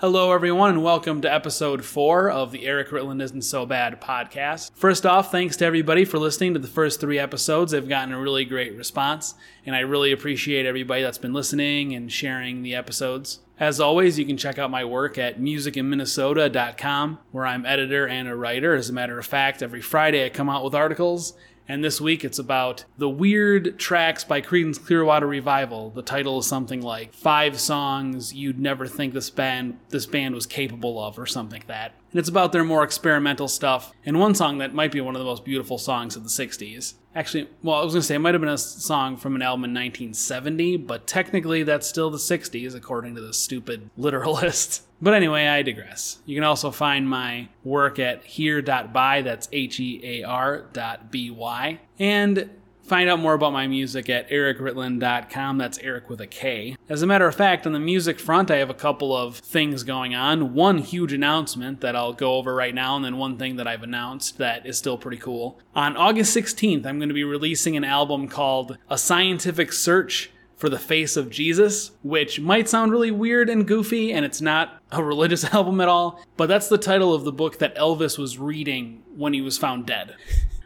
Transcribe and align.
Hello, 0.00 0.32
everyone, 0.32 0.70
and 0.70 0.82
welcome 0.82 1.20
to 1.20 1.30
episode 1.30 1.84
four 1.84 2.30
of 2.30 2.52
the 2.52 2.66
Erik 2.66 2.88
Ritland 2.88 3.20
Isn't 3.20 3.42
So 3.42 3.66
Bad 3.66 4.00
podcast. 4.00 4.70
First 4.72 5.04
off, 5.04 5.30
thanks 5.30 5.58
to 5.58 5.66
everybody 5.66 6.06
for 6.06 6.18
listening 6.18 6.54
to 6.54 6.58
the 6.58 6.66
first 6.66 7.00
three 7.00 7.18
episodes. 7.18 7.72
They've 7.72 7.86
gotten 7.86 8.14
a 8.14 8.18
really 8.18 8.46
great 8.46 8.74
response, 8.74 9.34
and 9.66 9.76
I 9.76 9.80
really 9.80 10.10
appreciate 10.10 10.64
everybody 10.64 11.02
that's 11.02 11.18
been 11.18 11.34
listening 11.34 11.94
and 11.94 12.10
sharing 12.10 12.62
the 12.62 12.74
episodes. 12.74 13.40
As 13.58 13.78
always, 13.78 14.18
you 14.18 14.24
can 14.24 14.38
check 14.38 14.58
out 14.58 14.70
my 14.70 14.86
work 14.86 15.18
at 15.18 15.38
musicinminnesota.com, 15.38 17.18
where 17.30 17.46
I'm 17.46 17.66
editor 17.66 18.08
and 18.08 18.26
a 18.26 18.34
writer. 18.34 18.74
As 18.74 18.88
a 18.88 18.94
matter 18.94 19.18
of 19.18 19.26
fact, 19.26 19.62
every 19.62 19.82
Friday 19.82 20.24
I 20.24 20.30
come 20.30 20.48
out 20.48 20.64
with 20.64 20.74
articles 20.74 21.34
and 21.70 21.84
this 21.84 22.00
week 22.00 22.24
it's 22.24 22.40
about 22.40 22.84
the 22.98 23.08
weird 23.08 23.78
tracks 23.78 24.24
by 24.24 24.40
Creedence 24.40 24.84
Clearwater 24.84 25.28
Revival. 25.28 25.90
The 25.90 26.02
title 26.02 26.40
is 26.40 26.46
something 26.46 26.82
like 26.82 27.14
Five 27.14 27.60
Songs 27.60 28.34
You'd 28.34 28.58
Never 28.58 28.88
Think 28.88 29.14
This 29.14 29.30
Band 29.30 29.78
This 29.90 30.04
Band 30.04 30.34
Was 30.34 30.46
Capable 30.46 31.00
of, 31.00 31.16
or 31.16 31.26
something 31.26 31.60
like 31.60 31.68
that. 31.68 31.94
And 32.10 32.18
it's 32.18 32.28
about 32.28 32.52
their 32.52 32.64
more 32.64 32.82
experimental 32.82 33.46
stuff, 33.46 33.92
and 34.04 34.18
one 34.18 34.34
song 34.34 34.58
that 34.58 34.74
might 34.74 34.90
be 34.90 35.00
one 35.00 35.14
of 35.14 35.20
the 35.20 35.24
most 35.24 35.44
beautiful 35.44 35.78
songs 35.78 36.16
of 36.16 36.24
the 36.24 36.28
60s. 36.28 36.94
Actually, 37.14 37.48
well, 37.62 37.80
I 37.80 37.84
was 37.84 37.94
going 37.94 38.02
to 38.02 38.06
say 38.06 38.16
it 38.16 38.20
might 38.20 38.34
have 38.34 38.40
been 38.40 38.50
a 38.50 38.58
song 38.58 39.16
from 39.16 39.36
an 39.36 39.42
album 39.42 39.64
in 39.64 39.70
1970, 39.70 40.76
but 40.78 41.06
technically 41.06 41.62
that's 41.62 41.86
still 41.86 42.10
the 42.10 42.18
60s, 42.18 42.74
according 42.74 43.14
to 43.14 43.20
the 43.20 43.32
stupid 43.32 43.90
literalist. 43.96 44.84
But 45.02 45.14
anyway, 45.14 45.46
I 45.46 45.62
digress. 45.62 46.18
You 46.26 46.36
can 46.36 46.44
also 46.44 46.70
find 46.70 47.08
my 47.08 47.48
work 47.64 47.98
at 47.98 48.22
hear.by, 48.22 49.22
that's 49.22 49.48
H 49.50 49.80
E 49.80 49.98
A 50.04 50.24
R 50.24 50.66
dot 50.74 51.10
B 51.10 51.30
Y. 51.30 51.80
And 51.98 52.50
Find 52.90 53.08
out 53.08 53.20
more 53.20 53.34
about 53.34 53.52
my 53.52 53.68
music 53.68 54.10
at 54.10 54.28
erikritland.com. 54.30 55.58
That's 55.58 55.78
Erik 55.78 56.10
with 56.10 56.20
a 56.20 56.26
K. 56.26 56.76
As 56.88 57.02
a 57.02 57.06
matter 57.06 57.28
of 57.28 57.36
fact, 57.36 57.64
on 57.64 57.72
the 57.72 57.78
music 57.78 58.18
front, 58.18 58.50
I 58.50 58.56
have 58.56 58.68
a 58.68 58.74
couple 58.74 59.16
of 59.16 59.36
things 59.36 59.84
going 59.84 60.16
on. 60.16 60.54
One 60.54 60.78
huge 60.78 61.12
announcement 61.12 61.82
that 61.82 61.94
I'll 61.94 62.12
go 62.12 62.34
over 62.34 62.52
right 62.52 62.74
now, 62.74 62.96
and 62.96 63.04
then 63.04 63.16
one 63.16 63.36
thing 63.36 63.54
that 63.54 63.68
I've 63.68 63.84
announced 63.84 64.38
that 64.38 64.66
is 64.66 64.76
still 64.76 64.98
pretty 64.98 65.18
cool. 65.18 65.60
On 65.72 65.96
August 65.96 66.36
16th, 66.36 66.84
I'm 66.84 66.98
going 66.98 67.08
to 67.08 67.14
be 67.14 67.22
releasing 67.22 67.76
an 67.76 67.84
album 67.84 68.26
called 68.26 68.76
A 68.88 68.98
Scientific 68.98 69.72
Search 69.72 70.32
for 70.56 70.68
the 70.68 70.76
face 70.76 71.16
of 71.16 71.30
Jesus, 71.30 71.92
which 72.02 72.40
might 72.40 72.68
sound 72.68 72.90
really 72.90 73.12
weird 73.12 73.48
and 73.48 73.68
goofy, 73.68 74.12
and 74.12 74.24
it's 74.24 74.40
not 74.40 74.82
a 74.90 75.00
religious 75.00 75.44
album 75.54 75.80
at 75.80 75.86
all, 75.86 76.24
but 76.36 76.48
that's 76.48 76.68
the 76.68 76.76
title 76.76 77.14
of 77.14 77.22
the 77.22 77.30
book 77.30 77.58
that 77.58 77.76
Elvis 77.76 78.18
was 78.18 78.36
reading 78.36 79.04
when 79.14 79.32
he 79.32 79.40
was 79.40 79.56
found 79.56 79.86
dead 79.86 80.16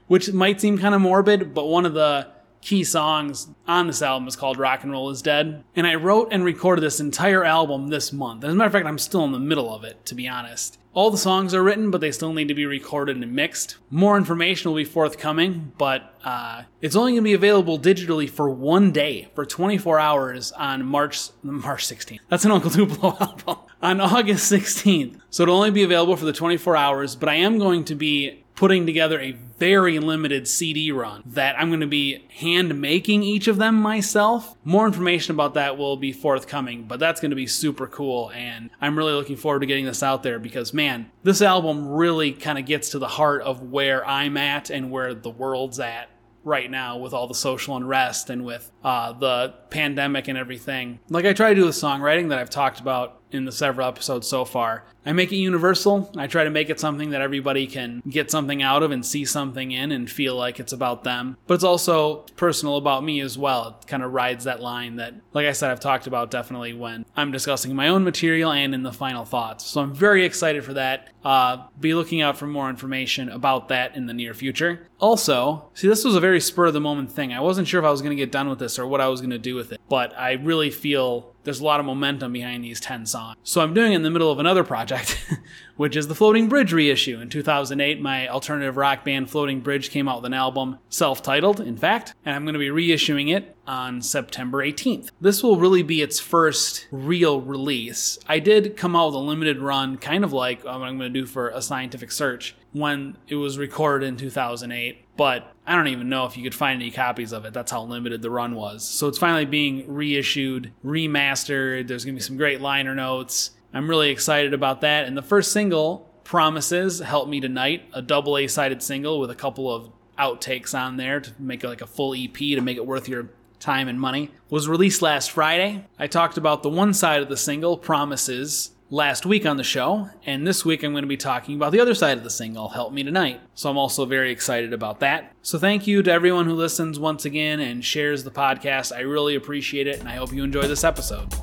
which 0.06 0.32
might 0.32 0.60
seem 0.60 0.78
kind 0.78 0.94
of 0.94 1.00
morbid, 1.00 1.54
but 1.54 1.66
one 1.66 1.86
of 1.86 1.94
the 1.94 2.28
key 2.64 2.82
songs 2.82 3.48
on 3.68 3.86
this 3.86 4.00
album 4.00 4.26
is 4.26 4.36
called 4.36 4.58
Rock 4.58 4.82
and 4.82 4.90
Roll 4.90 5.10
is 5.10 5.20
Dead. 5.20 5.62
And 5.76 5.86
I 5.86 5.96
wrote 5.96 6.28
and 6.30 6.44
recorded 6.44 6.82
this 6.82 6.98
entire 6.98 7.44
album 7.44 7.88
this 7.88 8.10
month. 8.12 8.42
As 8.42 8.52
a 8.52 8.56
matter 8.56 8.66
of 8.66 8.72
fact, 8.72 8.86
I'm 8.86 8.98
still 8.98 9.24
in 9.24 9.32
the 9.32 9.38
middle 9.38 9.72
of 9.72 9.84
it, 9.84 10.06
to 10.06 10.14
be 10.14 10.26
honest. 10.26 10.78
All 10.94 11.10
the 11.10 11.18
songs 11.18 11.52
are 11.52 11.62
written, 11.62 11.90
but 11.90 12.00
they 12.00 12.12
still 12.12 12.32
need 12.32 12.48
to 12.48 12.54
be 12.54 12.66
recorded 12.66 13.16
and 13.16 13.32
mixed. 13.34 13.76
More 13.90 14.16
information 14.16 14.70
will 14.70 14.76
be 14.76 14.84
forthcoming, 14.84 15.72
but 15.76 16.14
uh, 16.24 16.62
it's 16.80 16.96
only 16.96 17.12
going 17.12 17.22
to 17.22 17.28
be 17.28 17.34
available 17.34 17.78
digitally 17.78 18.30
for 18.30 18.48
one 18.48 18.92
day, 18.92 19.28
for 19.34 19.44
24 19.44 19.98
hours 19.98 20.52
on 20.52 20.86
March 20.86 21.30
March 21.42 21.86
16th. 21.86 22.20
That's 22.30 22.44
an 22.44 22.52
Uncle 22.52 22.70
Tupelo 22.70 23.16
album. 23.20 23.56
On 23.82 24.00
August 24.00 24.50
16th. 24.50 25.20
So 25.28 25.42
it'll 25.42 25.56
only 25.56 25.70
be 25.70 25.82
available 25.82 26.16
for 26.16 26.24
the 26.24 26.32
24 26.32 26.76
hours, 26.76 27.16
but 27.16 27.28
I 27.28 27.34
am 27.34 27.58
going 27.58 27.84
to 27.86 27.94
be 27.94 28.43
putting 28.56 28.86
together 28.86 29.20
a 29.20 29.32
very 29.32 29.98
limited 29.98 30.46
CD 30.46 30.92
run 30.92 31.22
that 31.26 31.58
I'm 31.58 31.68
going 31.68 31.80
to 31.80 31.86
be 31.86 32.24
hand 32.28 32.80
making 32.80 33.22
each 33.22 33.48
of 33.48 33.56
them 33.56 33.74
myself. 33.76 34.56
More 34.64 34.86
information 34.86 35.34
about 35.34 35.54
that 35.54 35.76
will 35.76 35.96
be 35.96 36.12
forthcoming, 36.12 36.84
but 36.84 37.00
that's 37.00 37.20
going 37.20 37.30
to 37.30 37.36
be 37.36 37.46
super 37.46 37.86
cool. 37.86 38.30
And 38.34 38.70
I'm 38.80 38.96
really 38.96 39.12
looking 39.12 39.36
forward 39.36 39.60
to 39.60 39.66
getting 39.66 39.86
this 39.86 40.02
out 40.02 40.22
there 40.22 40.38
because, 40.38 40.72
man, 40.72 41.10
this 41.22 41.42
album 41.42 41.88
really 41.88 42.32
kind 42.32 42.58
of 42.58 42.66
gets 42.66 42.90
to 42.90 42.98
the 42.98 43.08
heart 43.08 43.42
of 43.42 43.62
where 43.62 44.06
I'm 44.06 44.36
at 44.36 44.70
and 44.70 44.90
where 44.90 45.14
the 45.14 45.30
world's 45.30 45.80
at 45.80 46.10
right 46.44 46.70
now 46.70 46.98
with 46.98 47.12
all 47.12 47.26
the 47.26 47.34
social 47.34 47.76
unrest 47.76 48.30
and 48.30 48.44
with 48.44 48.70
uh, 48.84 49.12
the 49.12 49.54
pandemic 49.70 50.28
and 50.28 50.38
everything. 50.38 51.00
Like 51.08 51.24
I 51.24 51.32
try 51.32 51.48
to 51.50 51.54
do 51.54 51.66
with 51.66 51.74
songwriting 51.74 52.28
that 52.28 52.38
I've 52.38 52.50
talked 52.50 52.80
about 52.80 53.20
in 53.34 53.44
the 53.44 53.52
several 53.52 53.88
episodes 53.88 54.26
so 54.26 54.44
far. 54.44 54.84
I 55.06 55.12
make 55.12 55.32
it 55.32 55.36
universal. 55.36 56.10
I 56.16 56.26
try 56.26 56.44
to 56.44 56.50
make 56.50 56.70
it 56.70 56.80
something 56.80 57.10
that 57.10 57.20
everybody 57.20 57.66
can 57.66 58.02
get 58.08 58.30
something 58.30 58.62
out 58.62 58.82
of 58.82 58.90
and 58.90 59.04
see 59.04 59.24
something 59.24 59.70
in 59.70 59.92
and 59.92 60.10
feel 60.10 60.34
like 60.34 60.58
it's 60.58 60.72
about 60.72 61.04
them. 61.04 61.36
But 61.46 61.54
it's 61.54 61.64
also 61.64 62.24
personal 62.36 62.76
about 62.76 63.04
me 63.04 63.20
as 63.20 63.36
well. 63.36 63.76
It 63.80 63.86
kind 63.86 64.02
of 64.02 64.12
rides 64.12 64.44
that 64.44 64.60
line 64.60 64.96
that, 64.96 65.14
like 65.34 65.46
I 65.46 65.52
said, 65.52 65.70
I've 65.70 65.80
talked 65.80 66.06
about 66.06 66.30
definitely 66.30 66.72
when 66.72 67.04
I'm 67.16 67.32
discussing 67.32 67.74
my 67.74 67.88
own 67.88 68.02
material 68.02 68.52
and 68.52 68.74
in 68.74 68.82
the 68.82 68.92
final 68.92 69.24
thoughts. 69.24 69.66
So 69.66 69.82
I'm 69.82 69.94
very 69.94 70.24
excited 70.24 70.64
for 70.64 70.74
that. 70.74 71.10
Uh, 71.22 71.64
be 71.80 71.94
looking 71.94 72.22
out 72.22 72.36
for 72.36 72.46
more 72.46 72.70
information 72.70 73.28
about 73.28 73.68
that 73.68 73.96
in 73.96 74.06
the 74.06 74.14
near 74.14 74.34
future. 74.34 74.88
Also, 75.00 75.70
see, 75.74 75.88
this 75.88 76.04
was 76.04 76.14
a 76.14 76.20
very 76.20 76.40
spur 76.40 76.66
of 76.66 76.74
the 76.74 76.80
moment 76.80 77.10
thing. 77.10 77.32
I 77.32 77.40
wasn't 77.40 77.68
sure 77.68 77.80
if 77.80 77.86
I 77.86 77.90
was 77.90 78.00
going 78.00 78.16
to 78.16 78.22
get 78.22 78.32
done 78.32 78.48
with 78.48 78.58
this 78.58 78.78
or 78.78 78.86
what 78.86 79.00
I 79.00 79.08
was 79.08 79.20
going 79.20 79.30
to 79.30 79.38
do 79.38 79.54
with 79.54 79.72
it, 79.72 79.80
but 79.88 80.16
I 80.18 80.32
really 80.32 80.70
feel 80.70 81.33
there's 81.44 81.60
a 81.60 81.64
lot 81.64 81.80
of 81.80 81.86
momentum 81.86 82.32
behind 82.32 82.64
these 82.64 82.80
10 82.80 83.06
songs. 83.06 83.36
So 83.44 83.60
I'm 83.60 83.74
doing 83.74 83.92
in 83.92 84.02
the 84.02 84.10
middle 84.10 84.30
of 84.30 84.38
another 84.38 84.64
project, 84.64 85.30
which 85.76 85.94
is 85.94 86.08
the 86.08 86.14
Floating 86.14 86.48
Bridge 86.48 86.72
reissue. 86.72 87.20
In 87.20 87.28
2008, 87.28 88.00
my 88.00 88.28
alternative 88.28 88.76
rock 88.76 89.04
band 89.04 89.30
Floating 89.30 89.60
Bridge 89.60 89.90
came 89.90 90.08
out 90.08 90.22
with 90.22 90.26
an 90.26 90.34
album, 90.34 90.78
self 90.88 91.22
titled, 91.22 91.60
in 91.60 91.76
fact, 91.76 92.14
and 92.24 92.34
I'm 92.34 92.44
going 92.44 92.54
to 92.54 92.58
be 92.58 92.68
reissuing 92.68 93.34
it 93.34 93.56
on 93.66 94.02
September 94.02 94.64
18th. 94.64 95.10
This 95.20 95.42
will 95.42 95.56
really 95.56 95.82
be 95.82 96.02
its 96.02 96.18
first 96.18 96.86
real 96.90 97.40
release. 97.40 98.18
I 98.26 98.38
did 98.38 98.76
come 98.76 98.96
out 98.96 99.06
with 99.06 99.14
a 99.16 99.18
limited 99.18 99.60
run, 99.60 99.96
kind 99.98 100.24
of 100.24 100.32
like 100.32 100.64
what 100.64 100.74
I'm 100.74 100.98
going 100.98 101.12
to 101.12 101.20
do 101.20 101.26
for 101.26 101.48
a 101.50 101.62
scientific 101.62 102.10
search, 102.10 102.56
when 102.72 103.16
it 103.28 103.36
was 103.36 103.56
recorded 103.58 104.06
in 104.06 104.16
2008 104.16 105.03
but 105.16 105.52
I 105.66 105.74
don't 105.74 105.88
even 105.88 106.08
know 106.08 106.26
if 106.26 106.36
you 106.36 106.42
could 106.42 106.54
find 106.54 106.80
any 106.80 106.90
copies 106.90 107.32
of 107.32 107.44
it. 107.44 107.54
That's 107.54 107.70
how 107.70 107.82
limited 107.84 108.22
the 108.22 108.30
run 108.30 108.54
was. 108.54 108.86
So 108.86 109.08
it's 109.08 109.18
finally 109.18 109.44
being 109.44 109.92
reissued, 109.92 110.72
remastered. 110.84 111.88
There's 111.88 112.04
going 112.04 112.14
to 112.14 112.18
be 112.18 112.24
some 112.24 112.36
great 112.36 112.60
liner 112.60 112.94
notes. 112.94 113.52
I'm 113.72 113.88
really 113.88 114.10
excited 114.10 114.54
about 114.54 114.82
that. 114.82 115.06
And 115.06 115.16
the 115.16 115.22
first 115.22 115.52
single, 115.52 116.10
Promises, 116.24 117.00
Help 117.00 117.28
Me 117.28 117.40
Tonight, 117.40 117.82
a 117.92 118.02
double 118.02 118.38
A 118.38 118.46
sided 118.46 118.82
single 118.82 119.20
with 119.20 119.30
a 119.30 119.34
couple 119.34 119.72
of 119.72 119.90
outtakes 120.18 120.78
on 120.78 120.96
there 120.96 121.20
to 121.20 121.32
make 121.38 121.64
like 121.64 121.80
a 121.80 121.86
full 121.86 122.14
EP 122.14 122.34
to 122.34 122.60
make 122.60 122.76
it 122.76 122.86
worth 122.86 123.08
your 123.08 123.30
time 123.58 123.88
and 123.88 124.00
money, 124.00 124.30
was 124.50 124.68
released 124.68 125.02
last 125.02 125.30
Friday. 125.30 125.84
I 125.98 126.06
talked 126.06 126.36
about 126.36 126.62
the 126.62 126.68
one 126.68 126.92
side 126.92 127.22
of 127.22 127.28
the 127.28 127.36
single, 127.36 127.78
Promises, 127.78 128.70
last 128.94 129.26
week 129.26 129.44
on 129.44 129.56
the 129.56 129.64
show, 129.64 130.08
and 130.24 130.46
this 130.46 130.64
week 130.64 130.84
I'm 130.84 130.92
going 130.92 131.02
to 131.02 131.08
be 131.08 131.16
talking 131.16 131.56
about 131.56 131.72
the 131.72 131.80
other 131.80 131.96
side 131.96 132.16
of 132.16 132.22
the 132.22 132.30
single, 132.30 132.68
Help 132.68 132.92
Me 132.92 133.02
Tonight. 133.02 133.40
So 133.54 133.68
I'm 133.68 133.76
also 133.76 134.06
very 134.06 134.30
excited 134.30 134.72
about 134.72 135.00
that. 135.00 135.34
So 135.42 135.58
thank 135.58 135.88
you 135.88 136.00
to 136.04 136.12
everyone 136.12 136.46
who 136.46 136.54
listens 136.54 136.96
once 136.96 137.24
again 137.24 137.58
and 137.58 137.84
shares 137.84 138.22
the 138.22 138.30
podcast. 138.30 138.96
I 138.96 139.00
really 139.00 139.34
appreciate 139.34 139.88
it, 139.88 139.98
and 139.98 140.08
I 140.08 140.14
hope 140.14 140.32
you 140.32 140.44
enjoy 140.44 140.68
this 140.68 140.84
episode. 140.84 141.34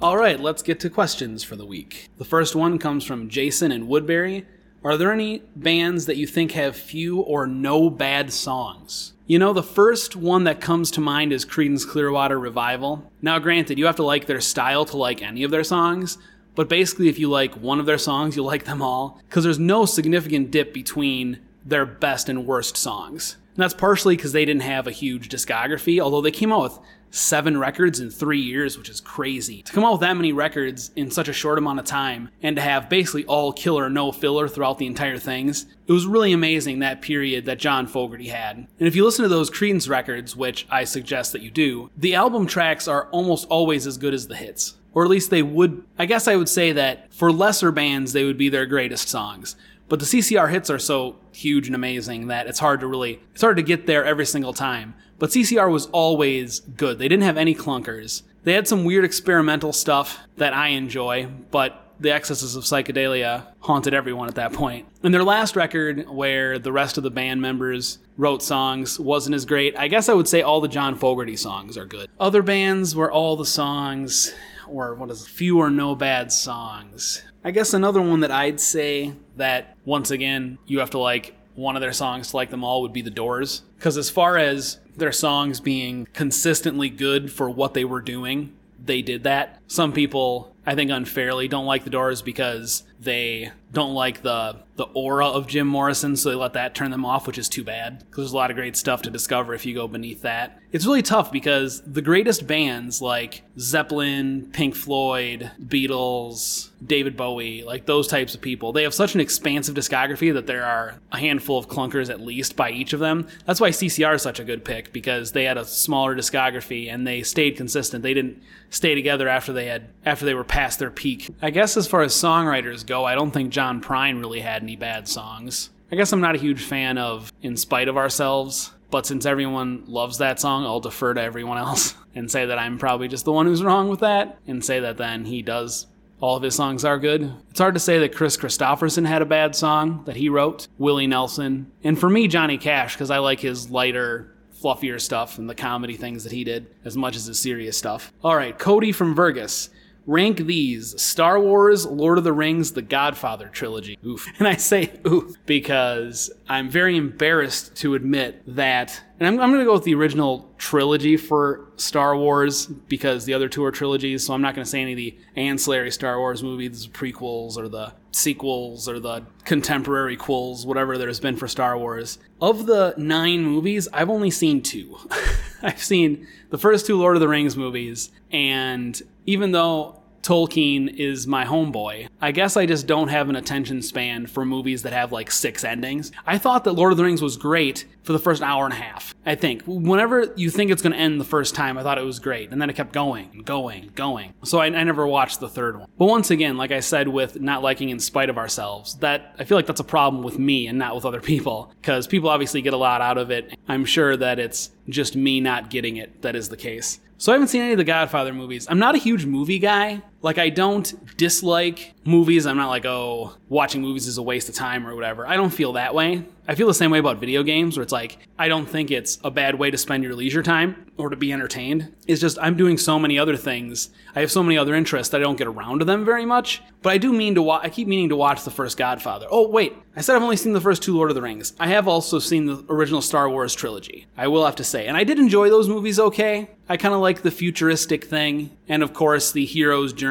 All 0.00 0.16
right, 0.16 0.40
let's 0.40 0.62
get 0.62 0.80
to 0.80 0.88
questions 0.88 1.44
for 1.44 1.56
the 1.56 1.66
week. 1.66 2.08
The 2.16 2.24
first 2.24 2.56
one 2.56 2.78
comes 2.78 3.04
from 3.04 3.28
Jason 3.28 3.70
in 3.70 3.86
Woodbury. 3.86 4.46
Are 4.86 4.96
there 4.96 5.10
any 5.10 5.42
bands 5.56 6.06
that 6.06 6.16
you 6.16 6.28
think 6.28 6.52
have 6.52 6.76
few 6.76 7.18
or 7.18 7.44
no 7.44 7.90
bad 7.90 8.32
songs? 8.32 9.14
You 9.26 9.36
know, 9.36 9.52
the 9.52 9.60
first 9.60 10.14
one 10.14 10.44
that 10.44 10.60
comes 10.60 10.92
to 10.92 11.00
mind 11.00 11.32
is 11.32 11.44
Creedence 11.44 11.84
Clearwater 11.84 12.38
Revival. 12.38 13.10
Now, 13.20 13.40
granted, 13.40 13.80
you 13.80 13.86
have 13.86 13.96
to 13.96 14.04
like 14.04 14.26
their 14.26 14.40
style 14.40 14.84
to 14.84 14.96
like 14.96 15.22
any 15.22 15.42
of 15.42 15.50
their 15.50 15.64
songs, 15.64 16.18
but 16.54 16.68
basically, 16.68 17.08
if 17.08 17.18
you 17.18 17.28
like 17.28 17.56
one 17.56 17.80
of 17.80 17.86
their 17.86 17.98
songs, 17.98 18.36
you'll 18.36 18.46
like 18.46 18.64
them 18.64 18.80
all, 18.80 19.20
because 19.28 19.42
there's 19.42 19.58
no 19.58 19.86
significant 19.86 20.52
dip 20.52 20.72
between 20.72 21.40
their 21.64 21.84
best 21.84 22.28
and 22.28 22.46
worst 22.46 22.76
songs. 22.76 23.38
And 23.56 23.64
that's 23.64 23.74
partially 23.74 24.14
because 24.14 24.34
they 24.34 24.44
didn't 24.44 24.62
have 24.62 24.86
a 24.86 24.92
huge 24.92 25.28
discography, 25.28 25.98
although 25.98 26.20
they 26.20 26.30
came 26.30 26.52
out 26.52 26.62
with 26.62 26.78
seven 27.10 27.58
records 27.58 28.00
in 28.00 28.10
three 28.10 28.40
years, 28.40 28.76
which 28.76 28.88
is 28.88 29.00
crazy. 29.00 29.62
To 29.62 29.72
come 29.72 29.84
out 29.84 29.92
with 29.92 30.00
that 30.02 30.16
many 30.16 30.32
records 30.32 30.90
in 30.96 31.10
such 31.10 31.28
a 31.28 31.32
short 31.32 31.58
amount 31.58 31.78
of 31.78 31.84
time 31.84 32.30
and 32.42 32.56
to 32.56 32.62
have 32.62 32.88
basically 32.88 33.24
all 33.26 33.52
killer, 33.52 33.88
no 33.88 34.12
filler 34.12 34.48
throughout 34.48 34.78
the 34.78 34.86
entire 34.86 35.18
things, 35.18 35.66
it 35.86 35.92
was 35.92 36.06
really 36.06 36.32
amazing 36.32 36.78
that 36.78 37.02
period 37.02 37.44
that 37.46 37.58
John 37.58 37.86
Fogerty 37.86 38.28
had. 38.28 38.56
And 38.56 38.88
if 38.88 38.96
you 38.96 39.04
listen 39.04 39.22
to 39.22 39.28
those 39.28 39.50
Creedence 39.50 39.88
records, 39.88 40.36
which 40.36 40.66
I 40.70 40.84
suggest 40.84 41.32
that 41.32 41.42
you 41.42 41.50
do, 41.50 41.90
the 41.96 42.14
album 42.14 42.46
tracks 42.46 42.88
are 42.88 43.08
almost 43.10 43.46
always 43.48 43.86
as 43.86 43.98
good 43.98 44.14
as 44.14 44.28
the 44.28 44.36
hits. 44.36 44.74
Or 44.92 45.04
at 45.04 45.10
least 45.10 45.30
they 45.30 45.42
would, 45.42 45.84
I 45.98 46.06
guess 46.06 46.26
I 46.26 46.36
would 46.36 46.48
say 46.48 46.72
that 46.72 47.12
for 47.12 47.30
lesser 47.30 47.70
bands, 47.70 48.12
they 48.12 48.24
would 48.24 48.38
be 48.38 48.48
their 48.48 48.64
greatest 48.64 49.08
songs. 49.08 49.54
But 49.88 50.00
the 50.00 50.06
CCR 50.06 50.50
hits 50.50 50.70
are 50.70 50.78
so 50.78 51.16
huge 51.32 51.66
and 51.66 51.76
amazing 51.76 52.28
that 52.28 52.46
it's 52.46 52.58
hard 52.58 52.80
to 52.80 52.86
really, 52.86 53.20
it's 53.32 53.42
hard 53.42 53.56
to 53.56 53.62
get 53.62 53.86
there 53.86 54.04
every 54.04 54.26
single 54.26 54.52
time. 54.52 54.94
But 55.18 55.30
CCR 55.30 55.70
was 55.70 55.86
always 55.86 56.60
good. 56.60 56.98
They 56.98 57.08
didn't 57.08 57.24
have 57.24 57.36
any 57.36 57.54
clunkers. 57.54 58.22
They 58.44 58.52
had 58.52 58.68
some 58.68 58.84
weird 58.84 59.04
experimental 59.04 59.72
stuff 59.72 60.18
that 60.36 60.52
I 60.52 60.68
enjoy, 60.68 61.28
but 61.50 61.82
the 61.98 62.12
excesses 62.12 62.56
of 62.56 62.64
psychedelia 62.64 63.46
haunted 63.60 63.94
everyone 63.94 64.28
at 64.28 64.34
that 64.34 64.52
point. 64.52 64.86
And 65.02 65.14
their 65.14 65.24
last 65.24 65.56
record, 65.56 66.08
where 66.08 66.58
the 66.58 66.72
rest 66.72 66.98
of 66.98 67.02
the 67.02 67.10
band 67.10 67.40
members 67.40 67.98
wrote 68.16 68.42
songs, 68.42 69.00
wasn't 69.00 69.34
as 69.34 69.46
great. 69.46 69.76
I 69.76 69.88
guess 69.88 70.08
I 70.08 70.14
would 70.14 70.28
say 70.28 70.42
all 70.42 70.60
the 70.60 70.68
John 70.68 70.94
Fogerty 70.94 71.36
songs 71.36 71.76
are 71.78 71.86
good. 71.86 72.10
Other 72.20 72.42
bands 72.42 72.94
where 72.94 73.10
all 73.10 73.36
the 73.36 73.46
songs 73.46 74.34
or 74.68 74.94
what 74.94 75.10
is 75.10 75.22
it, 75.22 75.28
few 75.28 75.58
or 75.58 75.70
no 75.70 75.94
bad 75.94 76.32
songs. 76.32 77.22
I 77.44 77.50
guess 77.52 77.72
another 77.72 78.02
one 78.02 78.20
that 78.20 78.30
I'd 78.30 78.60
say 78.60 79.14
that 79.36 79.76
once 79.84 80.10
again 80.10 80.58
you 80.66 80.80
have 80.80 80.90
to 80.90 80.98
like 80.98 81.34
one 81.54 81.76
of 81.76 81.80
their 81.80 81.92
songs 81.92 82.30
to 82.30 82.36
like 82.36 82.50
them 82.50 82.64
all 82.64 82.82
would 82.82 82.92
be 82.92 83.02
The 83.02 83.10
Doors. 83.10 83.62
Because 83.76 83.96
as 83.96 84.10
far 84.10 84.36
as 84.36 84.78
their 84.96 85.12
songs 85.12 85.60
being 85.60 86.08
consistently 86.12 86.88
good 86.88 87.30
for 87.30 87.50
what 87.50 87.74
they 87.74 87.84
were 87.84 88.00
doing, 88.00 88.52
they 88.82 89.02
did 89.02 89.24
that. 89.24 89.60
Some 89.66 89.92
people, 89.92 90.54
I 90.64 90.74
think 90.74 90.90
unfairly, 90.90 91.48
don't 91.48 91.66
like 91.66 91.84
The 91.84 91.90
Doors 91.90 92.22
because 92.22 92.82
they 93.00 93.52
don't 93.76 93.92
like 93.92 94.22
the 94.22 94.56
the 94.76 94.84
aura 94.94 95.26
of 95.26 95.46
Jim 95.46 95.66
Morrison, 95.66 96.16
so 96.16 96.30
they 96.30 96.34
let 96.34 96.52
that 96.52 96.74
turn 96.74 96.90
them 96.90 97.04
off, 97.04 97.26
which 97.26 97.38
is 97.38 97.48
too 97.48 97.64
bad 97.64 97.98
because 97.98 98.24
there's 98.24 98.32
a 98.32 98.36
lot 98.36 98.50
of 98.50 98.56
great 98.56 98.76
stuff 98.76 99.02
to 99.02 99.10
discover 99.10 99.54
if 99.54 99.64
you 99.66 99.74
go 99.74 99.88
beneath 99.88 100.22
that. 100.22 100.60
It's 100.72 100.84
really 100.84 101.02
tough 101.02 101.32
because 101.32 101.80
the 101.82 102.02
greatest 102.02 102.46
bands 102.46 103.00
like 103.00 103.42
Zeppelin, 103.58 104.50
Pink 104.52 104.74
Floyd, 104.74 105.50
Beatles, 105.62 106.68
David 106.84 107.16
Bowie, 107.16 107.64
like 107.64 107.86
those 107.86 108.06
types 108.06 108.34
of 108.34 108.42
people, 108.42 108.72
they 108.72 108.82
have 108.82 108.92
such 108.92 109.14
an 109.14 109.20
expansive 109.20 109.74
discography 109.74 110.34
that 110.34 110.46
there 110.46 110.64
are 110.64 110.96
a 111.10 111.18
handful 111.18 111.58
of 111.58 111.68
clunkers 111.68 112.10
at 112.10 112.20
least 112.20 112.54
by 112.54 112.70
each 112.70 112.92
of 112.92 113.00
them. 113.00 113.26
That's 113.46 113.60
why 113.60 113.70
CCR 113.70 114.16
is 114.16 114.22
such 114.22 114.40
a 114.40 114.44
good 114.44 114.64
pick 114.64 114.92
because 114.92 115.32
they 115.32 115.44
had 115.44 115.56
a 115.56 115.64
smaller 115.64 116.14
discography 116.14 116.92
and 116.92 117.06
they 117.06 117.22
stayed 117.22 117.56
consistent. 117.56 118.02
They 118.02 118.12
didn't 118.12 118.42
stay 118.68 118.94
together 118.94 119.28
after 119.28 119.52
they 119.54 119.66
had 119.66 119.88
after 120.04 120.26
they 120.26 120.34
were 120.34 120.44
past 120.44 120.78
their 120.78 120.90
peak. 120.90 121.30
I 121.40 121.50
guess 121.50 121.76
as 121.78 121.86
far 121.86 122.02
as 122.02 122.12
songwriters 122.12 122.84
go, 122.84 123.04
I 123.04 123.14
don't 123.14 123.30
think 123.30 123.50
John 123.50 123.65
Prine 123.80 124.20
really 124.20 124.40
had 124.40 124.62
any 124.62 124.76
bad 124.76 125.08
songs. 125.08 125.70
I 125.90 125.96
guess 125.96 126.12
I'm 126.12 126.20
not 126.20 126.34
a 126.34 126.38
huge 126.38 126.62
fan 126.62 126.98
of 126.98 127.32
In 127.42 127.56
Spite 127.56 127.88
of 127.88 127.96
Ourselves, 127.96 128.72
but 128.90 129.06
since 129.06 129.26
everyone 129.26 129.84
loves 129.86 130.18
that 130.18 130.40
song, 130.40 130.64
I'll 130.64 130.80
defer 130.80 131.14
to 131.14 131.20
everyone 131.20 131.58
else 131.66 131.94
and 132.14 132.30
say 132.30 132.46
that 132.46 132.58
I'm 132.58 132.78
probably 132.78 133.08
just 133.08 133.24
the 133.24 133.32
one 133.32 133.46
who's 133.46 133.62
wrong 133.62 133.88
with 133.88 134.00
that 134.00 134.38
and 134.46 134.64
say 134.64 134.80
that 134.80 134.96
then 134.96 135.24
he 135.26 135.42
does. 135.42 135.86
All 136.18 136.36
of 136.36 136.42
his 136.42 136.54
songs 136.54 136.84
are 136.84 136.98
good. 136.98 137.30
It's 137.50 137.60
hard 137.60 137.74
to 137.74 137.80
say 137.80 137.98
that 137.98 138.14
Kris 138.14 138.38
Kristofferson 138.38 139.06
had 139.06 139.20
a 139.20 139.26
bad 139.26 139.54
song 139.54 140.02
that 140.06 140.16
he 140.16 140.30
wrote, 140.30 140.66
Willie 140.78 141.06
Nelson, 141.06 141.70
and 141.84 141.98
for 141.98 142.08
me, 142.08 142.26
Johnny 142.26 142.56
Cash, 142.56 142.94
because 142.94 143.10
I 143.10 143.18
like 143.18 143.40
his 143.40 143.70
lighter, 143.70 144.32
fluffier 144.60 144.98
stuff 145.00 145.38
and 145.38 145.48
the 145.48 145.54
comedy 145.54 145.94
things 145.96 146.24
that 146.24 146.32
he 146.32 146.42
did 146.42 146.66
as 146.84 146.96
much 146.96 147.16
as 147.16 147.26
his 147.26 147.38
serious 147.38 147.76
stuff. 147.76 148.12
All 148.24 148.34
right, 148.34 148.58
Cody 148.58 148.92
from 148.92 149.14
Vergus. 149.14 149.68
Rank 150.06 150.38
these 150.38 151.00
Star 151.02 151.40
Wars, 151.40 151.84
Lord 151.84 152.18
of 152.18 152.24
the 152.24 152.32
Rings, 152.32 152.72
The 152.72 152.82
Godfather 152.82 153.48
trilogy. 153.48 153.98
Oof. 154.06 154.26
And 154.38 154.46
I 154.46 154.56
say 154.56 154.92
oof 155.06 155.34
because 155.46 156.30
I'm 156.48 156.68
very 156.68 156.96
embarrassed 156.96 157.74
to 157.76 157.94
admit 157.94 158.42
that, 158.54 159.00
and 159.18 159.26
I'm, 159.26 159.40
I'm 159.40 159.50
going 159.50 159.60
to 159.60 159.64
go 159.64 159.72
with 159.72 159.84
the 159.84 159.94
original 159.94 160.52
trilogy 160.58 161.16
for 161.16 161.68
Star 161.76 162.16
Wars 162.16 162.66
because 162.66 163.24
the 163.24 163.34
other 163.34 163.48
two 163.48 163.64
are 163.64 163.72
trilogies, 163.72 164.26
so 164.26 164.34
I'm 164.34 164.42
not 164.42 164.54
going 164.54 164.64
to 164.64 164.70
say 164.70 164.82
any 164.82 164.92
of 164.92 164.96
the 164.96 165.18
ancillary 165.36 165.90
Star 165.90 166.18
Wars 166.18 166.42
movies, 166.42 166.86
prequels 166.86 167.56
or 167.56 167.68
the 167.68 167.94
sequels 168.12 168.88
or 168.88 169.00
the 169.00 169.24
contemporary 169.44 170.16
quills, 170.16 170.66
whatever 170.66 170.98
there's 170.98 171.20
been 171.20 171.36
for 171.36 171.48
Star 171.48 171.78
Wars. 171.78 172.18
Of 172.40 172.66
the 172.66 172.94
nine 172.96 173.42
movies, 173.42 173.88
I've 173.92 174.10
only 174.10 174.30
seen 174.30 174.62
two. 174.62 174.98
I've 175.62 175.82
seen 175.82 176.26
the 176.50 176.58
first 176.58 176.86
two 176.86 176.98
Lord 176.98 177.16
of 177.16 177.20
the 177.20 177.28
Rings 177.28 177.56
movies, 177.56 178.10
and 178.30 179.00
even 179.26 179.52
though 179.52 180.00
Tolkien 180.26 180.92
is 180.92 181.28
my 181.28 181.44
homeboy. 181.44 182.08
I 182.20 182.32
guess 182.32 182.56
I 182.56 182.66
just 182.66 182.88
don't 182.88 183.08
have 183.08 183.28
an 183.28 183.36
attention 183.36 183.80
span 183.80 184.26
for 184.26 184.44
movies 184.44 184.82
that 184.82 184.92
have 184.92 185.12
like 185.12 185.30
six 185.30 185.62
endings. 185.62 186.10
I 186.26 186.36
thought 186.36 186.64
that 186.64 186.72
Lord 186.72 186.90
of 186.90 186.98
the 186.98 187.04
Rings 187.04 187.22
was 187.22 187.36
great 187.36 187.84
for 188.02 188.12
the 188.12 188.18
first 188.18 188.42
hour 188.42 188.64
and 188.64 188.72
a 188.72 188.76
half. 188.76 189.14
I 189.24 189.36
think. 189.36 189.62
Whenever 189.66 190.32
you 190.36 190.50
think 190.50 190.72
it's 190.72 190.82
going 190.82 190.92
to 190.92 190.98
end 190.98 191.20
the 191.20 191.24
first 191.24 191.54
time, 191.54 191.78
I 191.78 191.84
thought 191.84 191.98
it 191.98 192.04
was 192.04 192.18
great. 192.18 192.50
And 192.50 192.60
then 192.60 192.68
it 192.70 192.74
kept 192.74 192.92
going 192.92 193.30
and 193.34 193.44
going 193.44 193.84
and 193.84 193.94
going. 193.94 194.34
So 194.42 194.58
I, 194.58 194.66
I 194.66 194.82
never 194.82 195.06
watched 195.06 195.38
the 195.38 195.48
third 195.48 195.78
one. 195.78 195.88
But 195.96 196.06
once 196.06 196.32
again, 196.32 196.56
like 196.56 196.72
I 196.72 196.80
said, 196.80 197.06
with 197.06 197.40
not 197.40 197.62
liking 197.62 197.90
In 197.90 198.00
Spite 198.00 198.28
of 198.28 198.36
Ourselves, 198.36 198.96
that 198.96 199.34
I 199.38 199.44
feel 199.44 199.56
like 199.56 199.66
that's 199.66 199.80
a 199.80 199.84
problem 199.84 200.24
with 200.24 200.40
me 200.40 200.66
and 200.66 200.76
not 200.76 200.96
with 200.96 201.04
other 201.04 201.20
people. 201.20 201.72
Because 201.80 202.08
people 202.08 202.30
obviously 202.30 202.62
get 202.62 202.72
a 202.72 202.76
lot 202.76 203.00
out 203.00 203.18
of 203.18 203.30
it. 203.30 203.56
I'm 203.68 203.84
sure 203.84 204.16
that 204.16 204.40
it's 204.40 204.70
just 204.88 205.14
me 205.14 205.40
not 205.40 205.70
getting 205.70 205.96
it 205.96 206.22
that 206.22 206.34
is 206.34 206.48
the 206.48 206.56
case. 206.56 207.00
So 207.18 207.32
I 207.32 207.34
haven't 207.34 207.48
seen 207.48 207.62
any 207.62 207.72
of 207.72 207.78
the 207.78 207.84
Godfather 207.84 208.34
movies. 208.34 208.66
I'm 208.68 208.78
not 208.78 208.94
a 208.94 208.98
huge 208.98 209.24
movie 209.24 209.58
guy. 209.58 210.02
Like 210.22 210.38
I 210.38 210.48
don't 210.48 211.16
dislike 211.16 211.94
movies. 212.04 212.46
I'm 212.46 212.56
not 212.56 212.68
like, 212.68 212.84
oh, 212.84 213.34
watching 213.48 213.82
movies 213.82 214.06
is 214.06 214.18
a 214.18 214.22
waste 214.22 214.48
of 214.48 214.54
time 214.54 214.86
or 214.86 214.94
whatever. 214.94 215.26
I 215.26 215.36
don't 215.36 215.50
feel 215.50 215.74
that 215.74 215.94
way. 215.94 216.24
I 216.48 216.54
feel 216.54 216.68
the 216.68 216.74
same 216.74 216.92
way 216.92 217.00
about 217.00 217.18
video 217.18 217.42
games 217.42 217.76
where 217.76 217.82
it's 217.82 217.92
like 217.92 218.18
I 218.38 218.48
don't 218.48 218.66
think 218.66 218.90
it's 218.90 219.18
a 219.24 219.30
bad 219.30 219.56
way 219.56 219.70
to 219.70 219.78
spend 219.78 220.04
your 220.04 220.14
leisure 220.14 220.42
time 220.42 220.92
or 220.96 221.10
to 221.10 221.16
be 221.16 221.32
entertained. 221.32 221.92
It's 222.06 222.20
just 222.20 222.38
I'm 222.40 222.56
doing 222.56 222.78
so 222.78 222.98
many 222.98 223.18
other 223.18 223.36
things. 223.36 223.90
I 224.14 224.20
have 224.20 224.30
so 224.30 224.42
many 224.42 224.56
other 224.56 224.74
interests 224.74 225.10
that 225.10 225.20
I 225.20 225.24
don't 225.24 225.38
get 225.38 225.48
around 225.48 225.80
to 225.80 225.84
them 225.84 226.04
very 226.04 226.24
much. 226.24 226.62
But 226.82 226.92
I 226.92 226.98
do 226.98 227.12
mean 227.12 227.34
to 227.34 227.42
watch 227.42 227.64
I 227.64 227.68
keep 227.68 227.88
meaning 227.88 228.10
to 228.10 228.16
watch 228.16 228.44
the 228.44 228.50
first 228.50 228.76
Godfather. 228.76 229.26
Oh, 229.28 229.48
wait. 229.48 229.74
I 229.96 230.02
said 230.02 230.14
I've 230.14 230.22
only 230.22 230.36
seen 230.36 230.52
the 230.52 230.60
first 230.60 230.82
two 230.82 230.94
Lord 230.94 231.10
of 231.10 231.16
the 231.16 231.22
Rings. 231.22 231.52
I 231.58 231.68
have 231.68 231.88
also 231.88 232.18
seen 232.18 232.46
the 232.46 232.64
original 232.68 233.02
Star 233.02 233.28
Wars 233.28 233.54
trilogy. 233.54 234.06
I 234.16 234.28
will 234.28 234.44
have 234.44 234.56
to 234.56 234.64
say. 234.64 234.86
And 234.86 234.96
I 234.96 235.04
did 235.04 235.18
enjoy 235.18 235.50
those 235.50 235.68
movies 235.68 235.98
okay. 235.98 236.50
I 236.68 236.76
kind 236.76 236.94
of 236.94 237.00
like 237.00 237.22
the 237.22 237.30
futuristic 237.30 238.04
thing 238.04 238.56
and 238.68 238.82
of 238.82 238.92
course 238.92 239.32
the 239.32 239.44
hero's 239.44 239.92
journey 239.92 240.05